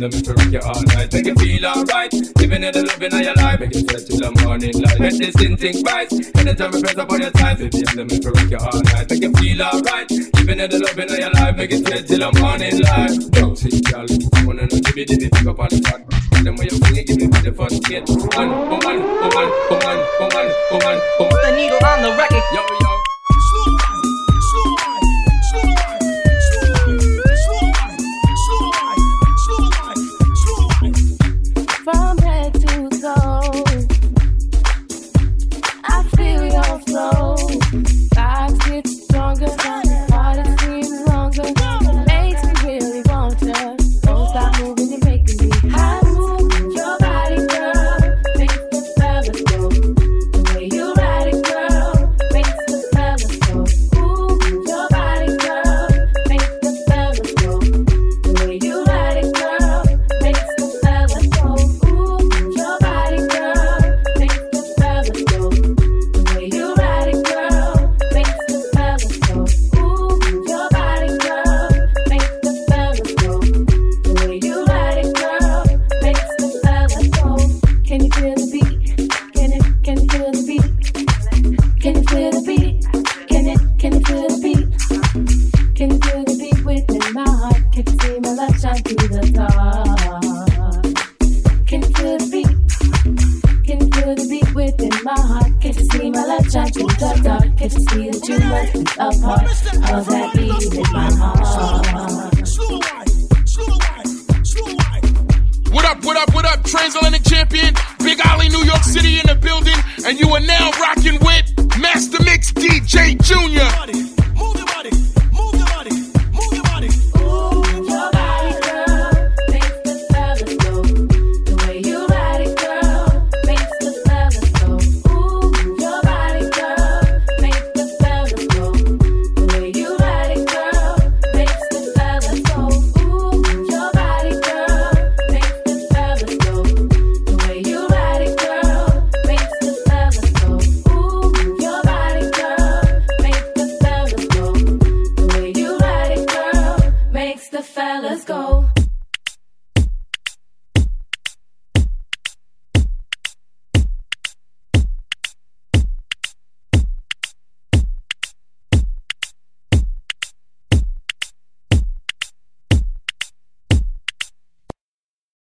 Let 0.01 0.15
me 0.15 0.23
to 0.23 0.33
rock 0.33 0.49
you 0.49 0.61
all 0.65 0.83
night. 0.97 1.13
Make 1.13 1.27
you 1.27 1.35
feel 1.35 1.67
alright. 1.67 2.11
Giving 2.11 2.63
you 2.65 2.73
the 2.73 2.89
loving 2.89 3.13
of 3.13 3.21
your 3.21 3.35
life. 3.35 3.61
Make 3.61 3.75
you 3.75 3.85
sweat 3.85 4.01
till 4.09 4.17
the 4.17 4.33
morning 4.41 4.73
light. 4.81 4.97
Make 4.97 5.19
this 5.21 5.37
thing 5.37 5.57
think 5.61 5.85
twice. 5.85 6.09
Anytime 6.41 6.73
you 6.73 6.81
press 6.81 6.97
up 6.97 7.13
on 7.13 7.21
your 7.21 7.31
thighs, 7.37 7.59
baby, 7.61 7.85
love 7.93 8.09
me 8.09 8.17
to 8.17 8.31
rock 8.33 8.49
you 8.49 8.57
all 8.65 8.81
night. 8.81 9.11
Make 9.13 9.21
you 9.21 9.33
feel 9.37 9.61
alright. 9.61 10.09
Giving 10.09 10.57
you 10.57 10.69
the 10.73 10.79
loving 10.81 11.05
of 11.05 11.19
your 11.21 11.33
life. 11.37 11.57
Make 11.61 11.71
you 11.77 11.85
sweat 11.85 12.09
till 12.09 12.17
the 12.17 12.33
morning 12.41 12.81
light. 12.81 13.13
Don't 13.29 13.57
see, 13.61 13.77
girl. 13.85 14.09
I 14.09 14.41
wanna 14.49 14.65
know, 14.73 14.81
give 14.81 14.97
me 14.97 15.05
the 15.05 15.17
pick 15.21 15.45
up 15.45 15.61
on 15.61 15.69
the 15.69 15.81
track. 15.85 16.01
Them 16.49 16.57
way 16.57 16.69
you 16.73 16.81
bring 16.81 16.97
it, 16.97 17.05
give 17.05 17.21
me 17.21 17.29
the 17.45 17.53
fun 17.53 17.75
kid. 17.85 18.09
Woman, 18.09 18.49
woman, 18.73 19.05
woman, 19.05 19.49
woman, 19.69 19.99
woman, 20.17 20.47
woman, 20.73 20.97
woman. 21.21 21.29
Put 21.29 21.45
the 21.45 21.53
needle 21.53 21.77
on 21.85 22.01
the 22.01 22.17
record. 22.17 22.45
Yo, 22.57 22.80